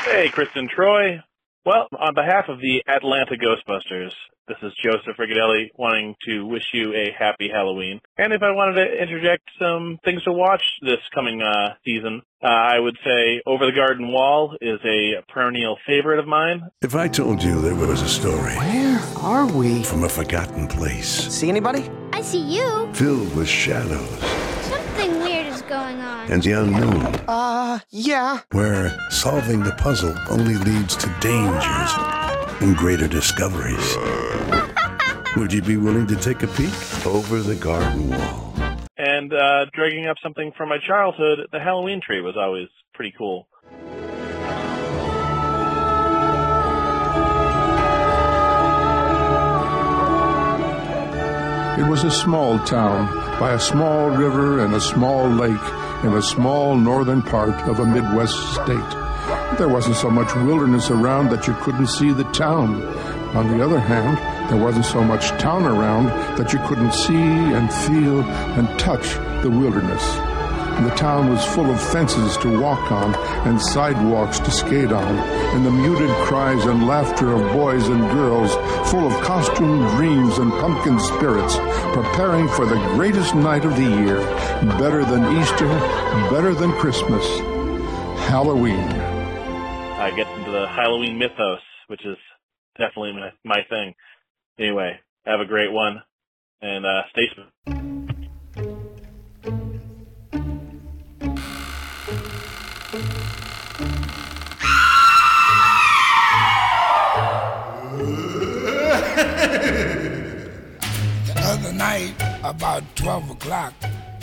Hey, 0.05 0.29
Chris 0.29 0.49
and 0.53 0.69
Troy. 0.69 1.19
Well, 1.65 1.87
on 1.99 2.13
behalf 2.13 2.47
of 2.47 2.59
the 2.59 2.83
Atlanta 2.87 3.37
Ghostbusters, 3.37 4.13
this 4.47 4.57
is 4.63 4.73
Joseph 4.83 5.17
Rigadelli 5.17 5.69
wanting 5.77 6.15
to 6.27 6.45
wish 6.45 6.63
you 6.73 6.93
a 6.93 7.11
happy 7.17 7.49
Halloween. 7.49 8.01
And 8.17 8.33
if 8.33 8.41
I 8.41 8.51
wanted 8.51 8.73
to 8.83 9.01
interject 9.01 9.43
some 9.59 9.97
things 10.03 10.23
to 10.23 10.31
watch 10.33 10.63
this 10.81 10.99
coming 11.13 11.41
uh, 11.41 11.75
season, 11.85 12.21
uh, 12.43 12.47
I 12.47 12.79
would 12.79 12.97
say 13.05 13.41
Over 13.45 13.65
the 13.67 13.71
Garden 13.71 14.11
Wall 14.11 14.55
is 14.59 14.79
a 14.83 15.21
perennial 15.31 15.77
favorite 15.85 16.19
of 16.19 16.27
mine. 16.27 16.63
If 16.81 16.95
I 16.95 17.07
told 17.07 17.41
you 17.43 17.61
there 17.61 17.75
was 17.75 18.01
a 18.01 18.09
story. 18.09 18.55
Where 18.55 18.99
are 19.17 19.45
we? 19.45 19.83
From 19.83 20.03
a 20.03 20.09
forgotten 20.09 20.67
place. 20.67 21.07
See 21.07 21.47
anybody? 21.49 21.89
I 22.13 22.21
see 22.21 22.41
you. 22.41 22.89
Filled 22.93 23.33
with 23.35 23.47
shadows. 23.47 24.19
Something 24.65 25.19
weird 25.19 25.47
is 25.47 25.61
going 25.63 25.99
on. 26.01 26.31
and 26.31 26.41
the 26.43 26.51
unknown, 26.51 27.15
Uh, 27.27 27.79
yeah. 27.89 28.39
where 28.51 28.97
solving 29.11 29.63
the 29.63 29.71
puzzle 29.73 30.13
only 30.29 30.55
leads 30.55 30.95
to 30.97 31.07
dangers 31.19 31.91
and 32.61 32.77
greater 32.77 33.07
discoveries. 33.07 33.97
Would 35.37 35.51
you 35.51 35.61
be 35.61 35.77
willing 35.77 36.07
to 36.07 36.15
take 36.15 36.43
a 36.43 36.47
peek 36.47 36.73
over 37.05 37.41
the 37.41 37.55
garden 37.55 38.09
wall? 38.09 38.53
And 38.97 39.33
uh, 39.33 39.65
dragging 39.73 40.07
up 40.07 40.17
something 40.21 40.51
from 40.55 40.69
my 40.69 40.77
childhood, 40.77 41.47
the 41.51 41.59
Halloween 41.59 42.01
tree 42.05 42.21
was 42.21 42.35
always 42.37 42.67
pretty 42.93 43.13
cool. 43.17 43.47
It 51.79 51.89
was 51.89 52.03
a 52.03 52.11
small 52.11 52.59
town 52.59 53.07
by 53.39 53.53
a 53.53 53.59
small 53.59 54.09
river 54.09 54.63
and 54.63 54.75
a 54.75 54.81
small 54.81 55.27
lake 55.27 56.03
in 56.03 56.13
a 56.13 56.21
small 56.21 56.75
northern 56.75 57.23
part 57.23 57.55
of 57.67 57.79
a 57.79 57.85
Midwest 57.85 58.37
state. 58.53 59.00
There 59.57 59.67
wasn't 59.67 59.97
so 59.97 60.09
much 60.09 60.33
wilderness 60.35 60.89
around 60.89 61.29
that 61.29 61.45
you 61.45 61.53
couldn't 61.55 61.87
see 61.87 62.11
the 62.13 62.23
town. 62.31 62.81
On 63.35 63.47
the 63.55 63.63
other 63.63 63.79
hand, 63.79 64.17
there 64.49 64.61
wasn't 64.61 64.85
so 64.85 65.03
much 65.03 65.27
town 65.41 65.65
around 65.65 66.07
that 66.37 66.53
you 66.53 66.59
couldn't 66.67 66.93
see 66.93 67.13
and 67.15 67.71
feel 67.71 68.21
and 68.21 68.67
touch 68.79 69.15
the 69.43 69.49
wilderness. 69.49 70.03
And 70.77 70.85
the 70.89 70.95
town 70.95 71.29
was 71.29 71.45
full 71.45 71.69
of 71.69 71.79
fences 71.91 72.37
to 72.37 72.59
walk 72.59 72.91
on 72.91 73.13
and 73.45 73.61
sidewalks 73.61 74.39
to 74.39 74.51
skate 74.51 74.91
on, 74.91 75.15
and 75.53 75.65
the 75.65 75.69
muted 75.69 76.09
cries 76.25 76.65
and 76.65 76.87
laughter 76.87 77.33
of 77.33 77.51
boys 77.51 77.87
and 77.87 78.01
girls 78.11 78.53
full 78.89 79.05
of 79.05 79.21
costume 79.21 79.85
dreams 79.95 80.37
and 80.37 80.51
pumpkin 80.53 80.99
spirits, 80.99 81.57
preparing 81.93 82.47
for 82.47 82.65
the 82.65 82.81
greatest 82.95 83.35
night 83.35 83.65
of 83.65 83.75
the 83.75 83.83
year, 83.83 84.19
better 84.79 85.05
than 85.05 85.37
Easter, 85.39 85.67
better 86.31 86.55
than 86.55 86.71
Christmas, 86.71 87.27
Halloween. 88.27 89.10
I 90.01 90.09
get 90.09 90.27
into 90.35 90.49
the 90.49 90.67
Halloween 90.67 91.19
mythos, 91.19 91.59
which 91.85 92.03
is 92.07 92.17
definitely 92.75 93.13
my, 93.13 93.29
my 93.45 93.61
thing. 93.69 93.93
Anyway, 94.57 94.99
have 95.27 95.39
a 95.39 95.45
great 95.45 95.71
one, 95.71 96.01
and 96.59 96.87
uh, 96.87 97.03
stay 97.11 97.29
other 111.37 111.73
night, 111.73 112.15
about 112.43 112.83
12 112.95 113.29
o'clock, 113.29 113.75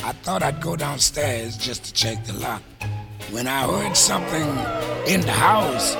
I 0.02 0.10
thought 0.24 0.42
I'd 0.42 0.60
go 0.60 0.74
downstairs 0.74 1.56
just 1.56 1.84
to 1.84 1.92
check 1.92 2.24
the 2.24 2.32
lock. 2.32 2.62
When 3.30 3.46
I 3.46 3.66
heard 3.66 3.94
something 3.94 4.48
in 5.06 5.20
the 5.20 5.32
house, 5.32 5.96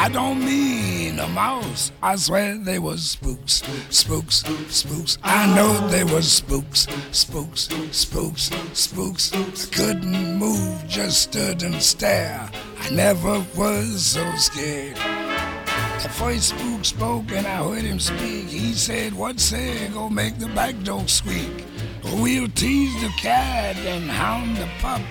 I 0.00 0.08
don't 0.10 0.42
mean 0.42 1.18
a 1.18 1.28
mouse. 1.28 1.92
I 2.02 2.16
swear 2.16 2.56
they 2.56 2.78
was 2.78 3.02
spooks, 3.10 3.62
spooks, 3.90 4.44
spooks. 4.70 5.18
I 5.22 5.54
know 5.54 5.88
they 5.88 6.04
was 6.04 6.32
spooks, 6.32 6.86
spooks, 7.12 7.68
spooks, 7.90 8.50
spooks. 8.72 9.30
I 9.34 9.74
couldn't 9.74 10.38
move, 10.38 10.88
just 10.88 11.20
stood 11.24 11.62
and 11.62 11.82
stare. 11.82 12.48
I 12.80 12.90
never 12.90 13.44
was 13.54 14.06
so 14.06 14.24
scared. 14.36 14.96
The 14.96 16.08
first 16.08 16.48
spook 16.48 16.84
spoke 16.86 17.30
and 17.32 17.46
I 17.46 17.62
heard 17.62 17.82
him 17.82 18.00
speak. 18.00 18.46
He 18.46 18.72
said, 18.72 19.12
What 19.12 19.38
say, 19.38 19.88
go 19.88 20.08
make 20.08 20.38
the 20.38 20.48
back 20.48 20.82
door 20.82 21.06
squeak. 21.08 21.66
We'll 22.04 22.48
tease 22.48 22.94
the 23.02 23.10
cat 23.20 23.76
and 23.76 24.10
hound 24.10 24.56
the 24.56 24.68
pup 24.78 25.02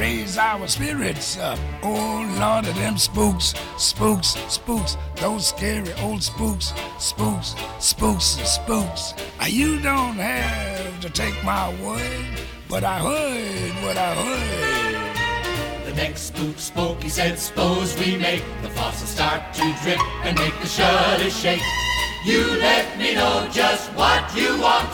raise 0.00 0.38
our 0.38 0.66
spirits 0.66 1.36
up. 1.38 1.58
Oh, 1.82 2.26
Lord 2.40 2.66
of 2.66 2.74
them 2.74 2.96
spooks, 2.96 3.52
spooks, 3.76 4.28
spooks, 4.48 4.96
those 5.16 5.48
scary 5.48 5.92
old 6.00 6.22
spooks, 6.22 6.72
spooks, 6.98 7.54
spooks, 7.78 8.24
spooks. 8.24 9.12
Now, 9.38 9.46
You 9.46 9.78
don't 9.78 10.16
have 10.16 11.00
to 11.00 11.10
take 11.10 11.36
my 11.44 11.68
word, 11.82 12.26
but 12.66 12.82
I 12.82 12.98
heard 12.98 13.74
what 13.84 13.96
I 13.98 14.14
heard. 14.14 15.86
The 15.86 15.94
next 15.94 16.22
spook 16.32 16.58
spoke, 16.58 17.02
he 17.02 17.10
said, 17.10 17.38
suppose 17.38 17.98
we 18.00 18.16
make 18.16 18.44
the 18.62 18.70
faucet 18.70 19.06
start 19.06 19.52
to 19.54 19.76
drip 19.82 20.00
and 20.24 20.38
make 20.38 20.58
the 20.60 20.66
shutters 20.66 21.38
shake. 21.38 21.62
You 22.24 22.40
let 22.58 22.86
me 22.96 23.14
know 23.14 23.46
just 23.52 23.92
what 23.92 24.34
you 24.34 24.58
want. 24.62 24.88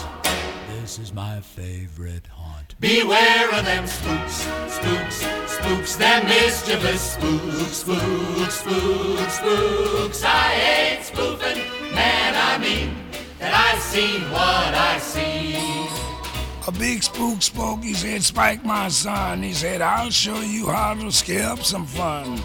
This 0.81 0.99
is 0.99 1.13
my 1.13 1.41
favorite 1.41 2.27
haunt. 2.27 2.36
Beware 2.79 3.49
of 3.55 3.65
them 3.65 3.87
spooks, 3.87 4.47
spooks, 4.69 5.27
spooks, 5.47 5.97
them 5.97 6.27
mischievous 6.27 7.13
spooks, 7.13 7.79
spooks, 7.79 8.61
spooks, 8.61 9.39
spooks. 9.39 10.23
I 10.23 10.53
ain't 10.53 11.03
spoofing, 11.05 11.57
man, 11.95 12.35
I 12.37 12.59
mean 12.59 12.95
that 13.39 13.55
I've 13.55 13.81
seen 13.81 14.21
what 14.31 14.75
I 14.75 14.99
see. 14.99 15.57
A 16.69 16.73
big 16.73 17.03
spook 17.03 17.41
spoke, 17.41 17.83
he 17.83 17.95
said, 17.95 18.23
Spike, 18.23 18.63
my 18.63 18.89
son. 18.89 19.43
He 19.43 19.55
said, 19.55 19.81
I'll 19.81 20.11
show 20.11 20.41
you 20.41 20.67
how 20.67 20.93
to 20.95 21.11
scare 21.11 21.49
up 21.49 21.63
some 21.63 21.87
fun. 21.87 22.43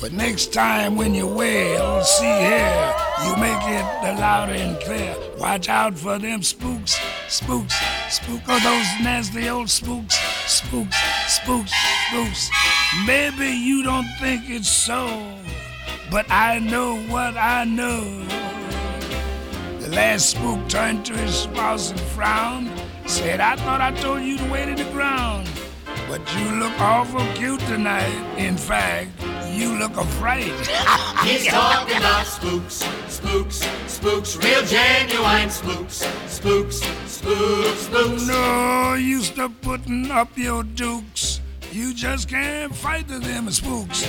But 0.00 0.12
next 0.12 0.54
time 0.54 0.96
when 0.96 1.14
you 1.14 1.26
wail, 1.26 2.02
see 2.02 2.24
here, 2.24 2.94
you 3.22 3.36
make 3.36 3.62
it 3.68 4.18
loud 4.18 4.48
and 4.48 4.80
clear. 4.80 5.14
Watch 5.36 5.68
out 5.68 5.98
for 5.98 6.18
them 6.18 6.42
spooks, 6.42 6.98
spooks, 7.28 7.74
spook, 8.08 8.40
oh, 8.48 8.60
those 8.60 9.04
nasty 9.04 9.50
old 9.50 9.68
spooks, 9.68 10.16
spooks, 10.46 10.96
spooks, 11.28 11.72
spooks. 12.08 12.50
Maybe 13.06 13.50
you 13.50 13.82
don't 13.82 14.06
think 14.20 14.48
it's 14.48 14.70
so, 14.70 15.36
but 16.10 16.24
I 16.30 16.60
know 16.60 16.96
what 17.12 17.36
I 17.36 17.64
know. 17.64 18.24
The 19.80 19.90
last 19.90 20.30
spook 20.30 20.66
turned 20.70 21.04
to 21.06 21.12
his 21.12 21.34
spouse 21.34 21.90
and 21.90 22.00
frowned. 22.00 22.70
Said, 23.04 23.40
I 23.40 23.56
thought 23.56 23.82
I 23.82 23.92
told 24.00 24.22
you 24.22 24.38
to 24.38 24.50
wait 24.50 24.68
in 24.68 24.76
the 24.76 24.90
ground. 24.92 25.46
But 26.08 26.20
you 26.36 26.56
look 26.56 26.72
awful 26.80 27.24
cute 27.34 27.60
tonight. 27.60 28.38
In 28.38 28.56
fact, 28.56 29.10
you 29.60 29.78
look 29.78 29.94
afraid. 29.96 30.52
He's 31.22 31.46
talking 31.46 31.98
about 31.98 32.26
spooks, 32.26 32.82
spooks, 33.08 33.60
spooks, 33.86 34.36
real 34.36 34.64
genuine 34.64 35.50
spooks, 35.50 36.06
spooks, 36.26 36.80
spooks, 37.06 37.80
spooks. 37.80 38.26
No, 38.26 38.94
you 38.94 39.20
stop 39.20 39.52
putting 39.60 40.10
up 40.10 40.36
your 40.36 40.62
dukes. 40.62 41.42
You 41.72 41.92
just 41.92 42.28
can't 42.28 42.74
fight 42.74 43.06
to 43.08 43.18
them 43.18 43.50
spooks. 43.50 44.08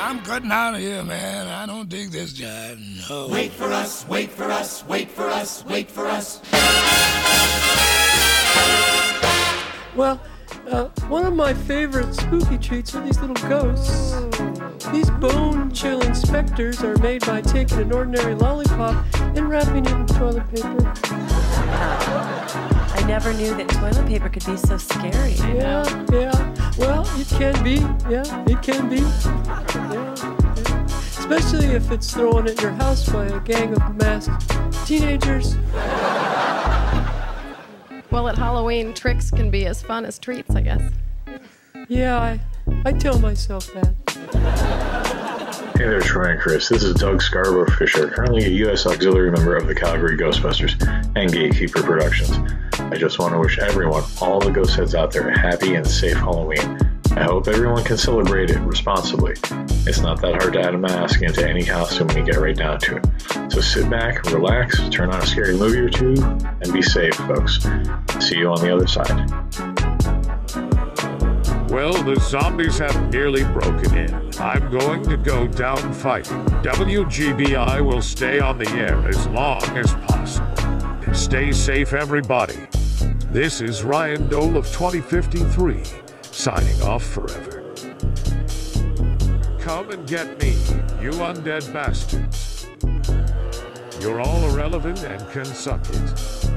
I'm 0.00 0.20
cutting 0.22 0.50
out 0.50 0.74
of 0.74 0.80
here, 0.80 1.04
man. 1.04 1.48
I 1.48 1.66
don't 1.66 1.88
dig 1.90 2.10
this 2.10 2.32
job. 2.32 2.78
No. 3.10 3.28
Wait 3.28 3.52
for 3.52 3.70
us, 3.70 4.08
wait 4.08 4.30
for 4.30 4.44
us, 4.44 4.84
wait 4.86 5.10
for 5.10 5.28
us, 5.28 5.64
wait 5.66 5.90
for 5.90 6.06
us. 6.06 6.40
Well, 9.94 10.20
uh, 10.66 10.88
one 11.08 11.24
of 11.24 11.34
my 11.34 11.54
favorite 11.54 12.14
spooky 12.14 12.58
treats 12.58 12.94
are 12.94 13.04
these 13.04 13.18
little 13.20 13.36
ghosts. 13.48 14.14
These 14.92 15.10
bone 15.12 15.70
chilling 15.72 16.14
specters 16.14 16.82
are 16.82 16.96
made 16.98 17.24
by 17.26 17.40
taking 17.40 17.78
an 17.78 17.92
ordinary 17.92 18.34
lollipop 18.34 19.04
and 19.18 19.48
wrapping 19.48 19.84
it 19.84 19.92
in 19.92 20.06
toilet 20.06 20.48
paper. 20.50 20.92
I 22.90 23.04
never 23.06 23.32
knew 23.34 23.54
that 23.56 23.68
toilet 23.68 24.06
paper 24.06 24.28
could 24.28 24.44
be 24.46 24.56
so 24.56 24.76
scary. 24.78 25.32
Yeah, 25.34 26.06
yeah. 26.12 26.72
Well, 26.78 27.06
it 27.18 27.28
can 27.28 27.62
be. 27.62 27.76
Yeah, 28.10 28.44
it 28.46 28.62
can 28.62 28.88
be. 28.88 28.96
Yeah, 28.98 30.14
yeah. 30.16 30.86
Especially 31.18 31.66
if 31.66 31.90
it's 31.90 32.12
thrown 32.12 32.48
at 32.48 32.60
your 32.62 32.72
house 32.72 33.08
by 33.08 33.26
a 33.26 33.40
gang 33.40 33.74
of 33.74 33.96
masked 33.96 34.86
teenagers. 34.86 35.56
Well, 38.10 38.26
at 38.28 38.38
Halloween, 38.38 38.94
tricks 38.94 39.30
can 39.30 39.50
be 39.50 39.66
as 39.66 39.82
fun 39.82 40.06
as 40.06 40.18
treats, 40.18 40.54
I 40.54 40.62
guess. 40.62 40.82
Yeah, 41.88 42.18
I, 42.18 42.40
I 42.86 42.92
tell 42.92 43.18
myself 43.18 43.70
that. 43.74 43.94
Hey 45.76 45.84
there, 45.84 46.00
Troy 46.00 46.30
and 46.30 46.40
Chris. 46.40 46.70
This 46.70 46.82
is 46.82 46.94
Doug 46.94 47.20
Scarborough 47.20 47.70
Fisher, 47.76 48.08
currently 48.08 48.46
a 48.46 48.48
U.S. 48.48 48.86
auxiliary 48.86 49.30
member 49.30 49.54
of 49.54 49.66
the 49.66 49.74
Calgary 49.74 50.16
Ghostbusters 50.16 50.74
and 51.16 51.30
Gatekeeper 51.30 51.82
Productions. 51.82 52.38
I 52.80 52.96
just 52.96 53.18
want 53.18 53.34
to 53.34 53.38
wish 53.38 53.58
everyone, 53.58 54.04
all 54.22 54.40
the 54.40 54.50
ghost 54.50 54.74
heads 54.74 54.94
out 54.94 55.12
there, 55.12 55.28
a 55.28 55.38
happy 55.38 55.74
and 55.74 55.86
safe 55.86 56.16
Halloween. 56.16 56.78
I 57.16 57.24
hope 57.24 57.48
everyone 57.48 57.84
can 57.84 57.96
celebrate 57.96 58.50
it 58.50 58.58
responsibly. 58.60 59.32
It's 59.86 60.00
not 60.00 60.20
that 60.22 60.40
hard 60.40 60.52
to 60.54 60.60
add 60.60 60.74
a 60.74 60.78
mask 60.78 61.22
into 61.22 61.48
any 61.48 61.64
costume 61.64 62.08
when 62.08 62.18
you 62.18 62.24
get 62.24 62.36
right 62.36 62.56
down 62.56 62.78
to 62.80 62.96
it. 62.96 63.52
So 63.52 63.60
sit 63.60 63.90
back, 63.90 64.24
relax, 64.24 64.88
turn 64.90 65.10
on 65.10 65.22
a 65.22 65.26
scary 65.26 65.56
movie 65.56 65.78
or 65.78 65.88
two, 65.88 66.14
and 66.60 66.72
be 66.72 66.82
safe, 66.82 67.14
folks. 67.14 67.58
See 68.20 68.38
you 68.38 68.50
on 68.50 68.60
the 68.60 68.74
other 68.74 68.86
side. 68.86 69.30
Well, 71.70 71.92
the 72.02 72.18
zombies 72.20 72.78
have 72.78 73.12
nearly 73.12 73.44
broken 73.44 73.96
in. 73.96 74.40
I'm 74.40 74.70
going 74.70 75.02
to 75.04 75.16
go 75.16 75.46
down 75.46 75.92
fighting. 75.92 76.44
WGBI 76.62 77.84
will 77.84 78.02
stay 78.02 78.40
on 78.40 78.58
the 78.58 78.68
air 78.70 78.96
as 79.08 79.26
long 79.28 79.62
as 79.76 79.92
possible. 80.06 81.14
Stay 81.14 81.52
safe, 81.52 81.92
everybody. 81.92 82.66
This 83.30 83.60
is 83.60 83.84
Ryan 83.84 84.28
Dole 84.28 84.56
of 84.56 84.66
2053, 84.72 85.82
signing 86.38 86.80
off 86.82 87.04
forever. 87.04 87.74
Come 89.58 89.90
and 89.90 90.06
get 90.06 90.40
me, 90.40 90.50
you 91.02 91.10
undead 91.10 91.72
bastards. 91.72 92.68
You're 94.00 94.20
all 94.20 94.48
irrelevant 94.48 95.02
and 95.02 95.28
can 95.32 95.44
suck 95.44 95.84
it. 95.90 96.48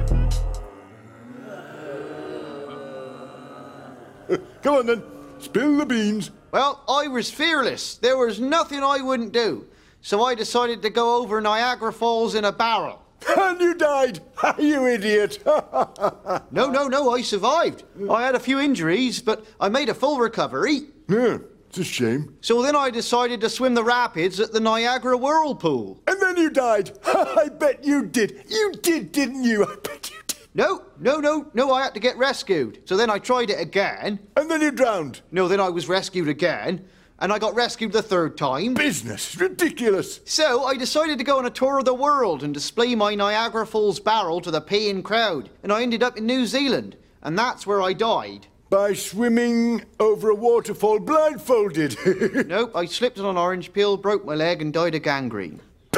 Come 4.61 4.75
on 4.75 4.85
then, 4.85 5.03
spill 5.39 5.75
the 5.77 5.85
beans. 5.87 6.29
Well, 6.51 6.83
I 6.87 7.07
was 7.07 7.31
fearless. 7.31 7.95
There 7.95 8.17
was 8.17 8.39
nothing 8.39 8.83
I 8.83 9.01
wouldn't 9.01 9.33
do. 9.33 9.65
So 10.01 10.23
I 10.23 10.35
decided 10.35 10.83
to 10.83 10.91
go 10.91 11.15
over 11.17 11.41
Niagara 11.41 11.91
Falls 11.91 12.35
in 12.35 12.45
a 12.45 12.51
barrel. 12.51 13.00
And 13.27 13.59
you 13.61 13.73
died, 13.75 14.19
you 14.59 14.87
idiot. 14.87 15.39
no, 15.45 16.41
no, 16.51 16.87
no, 16.87 17.11
I 17.11 17.21
survived. 17.21 17.83
I 18.09 18.23
had 18.23 18.35
a 18.35 18.39
few 18.39 18.59
injuries, 18.59 19.21
but 19.21 19.45
I 19.59 19.69
made 19.69 19.89
a 19.89 19.93
full 19.93 20.17
recovery. 20.19 20.81
Yeah, 21.07 21.37
it's 21.69 21.77
a 21.77 21.83
shame. 21.83 22.35
So 22.41 22.61
then 22.61 22.75
I 22.75 22.89
decided 22.89 23.41
to 23.41 23.49
swim 23.49 23.73
the 23.73 23.83
rapids 23.83 24.39
at 24.39 24.51
the 24.51 24.59
Niagara 24.59 25.17
Whirlpool. 25.17 26.01
And 26.07 26.21
then 26.21 26.37
you 26.37 26.49
died. 26.49 26.91
I 27.05 27.49
bet 27.49 27.83
you 27.83 28.05
did. 28.05 28.45
You 28.49 28.73
did, 28.81 29.11
didn't 29.11 29.43
you? 29.43 29.65
I 29.65 29.75
bet 29.75 30.09
you 30.11 30.17
did. 30.27 30.37
No, 30.53 30.83
no, 30.99 31.19
no, 31.19 31.49
no, 31.53 31.71
I 31.71 31.83
had 31.83 31.93
to 31.93 31.99
get 31.99 32.17
rescued. 32.17 32.79
So 32.85 32.97
then 32.97 33.09
I 33.09 33.19
tried 33.19 33.49
it 33.49 33.59
again. 33.59 34.19
And 34.35 34.51
then 34.51 34.61
you 34.61 34.71
drowned. 34.71 35.21
No, 35.31 35.47
then 35.47 35.61
I 35.61 35.69
was 35.69 35.87
rescued 35.87 36.27
again. 36.27 36.85
And 37.21 37.31
I 37.31 37.37
got 37.37 37.53
rescued 37.53 37.91
the 37.91 38.01
third 38.01 38.35
time. 38.35 38.73
Business. 38.73 39.39
Ridiculous. 39.39 40.21
So 40.25 40.63
I 40.63 40.75
decided 40.75 41.19
to 41.19 41.23
go 41.23 41.37
on 41.37 41.45
a 41.45 41.51
tour 41.51 41.77
of 41.77 41.85
the 41.85 41.93
world 41.93 42.41
and 42.41 42.51
display 42.51 42.95
my 42.95 43.13
Niagara 43.13 43.67
Falls 43.67 43.99
barrel 43.99 44.41
to 44.41 44.49
the 44.49 44.59
paying 44.59 45.03
crowd. 45.03 45.51
And 45.61 45.71
I 45.71 45.83
ended 45.83 46.01
up 46.01 46.17
in 46.17 46.25
New 46.25 46.47
Zealand. 46.47 46.97
And 47.21 47.37
that's 47.37 47.67
where 47.67 47.79
I 47.79 47.93
died. 47.93 48.47
By 48.71 48.93
swimming 48.93 49.83
over 49.99 50.31
a 50.31 50.35
waterfall 50.35 50.99
blindfolded. 50.99 51.95
nope, 52.47 52.71
I 52.73 52.85
slipped 52.85 53.19
on 53.19 53.25
an 53.25 53.37
orange 53.37 53.71
peel, 53.71 53.97
broke 53.97 54.25
my 54.25 54.33
leg, 54.33 54.63
and 54.63 54.73
died 54.73 54.95
of 54.95 55.03
gangrene. 55.03 55.61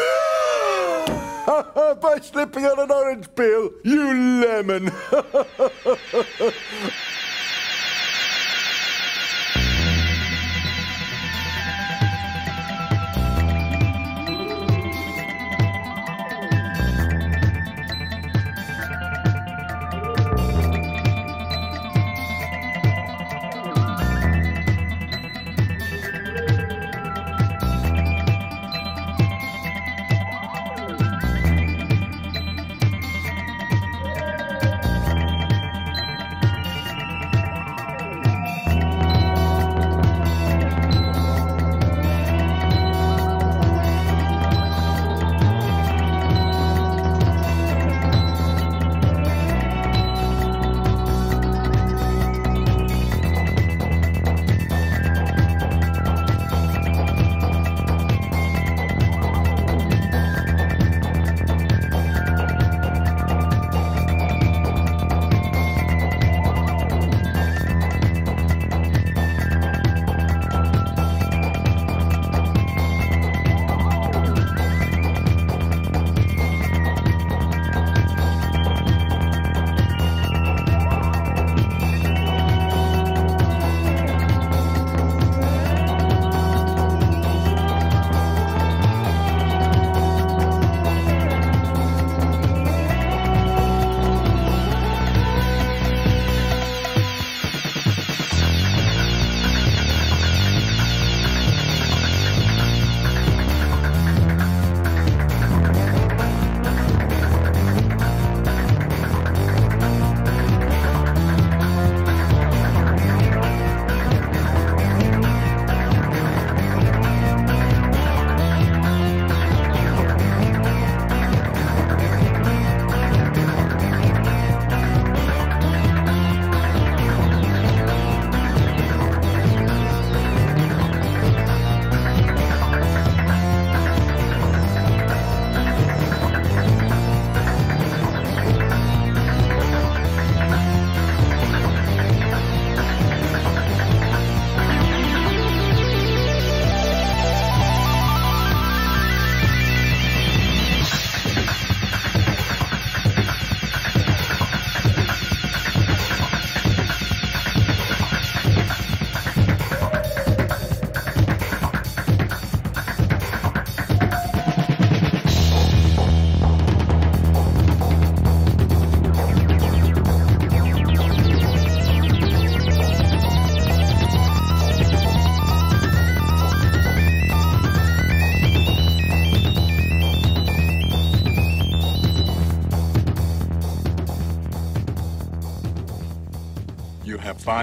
By 1.45 2.19
slipping 2.21 2.65
on 2.65 2.79
an 2.79 2.91
orange 2.91 3.27
peel, 3.35 3.71
you 3.83 4.45
lemon. 4.45 4.91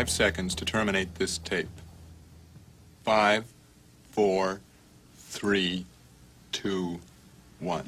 five 0.01 0.09
seconds 0.09 0.55
to 0.55 0.64
terminate 0.64 1.16
this 1.16 1.36
tape. 1.36 1.68
Five, 3.03 3.44
four, 4.12 4.62
three. 5.14 5.79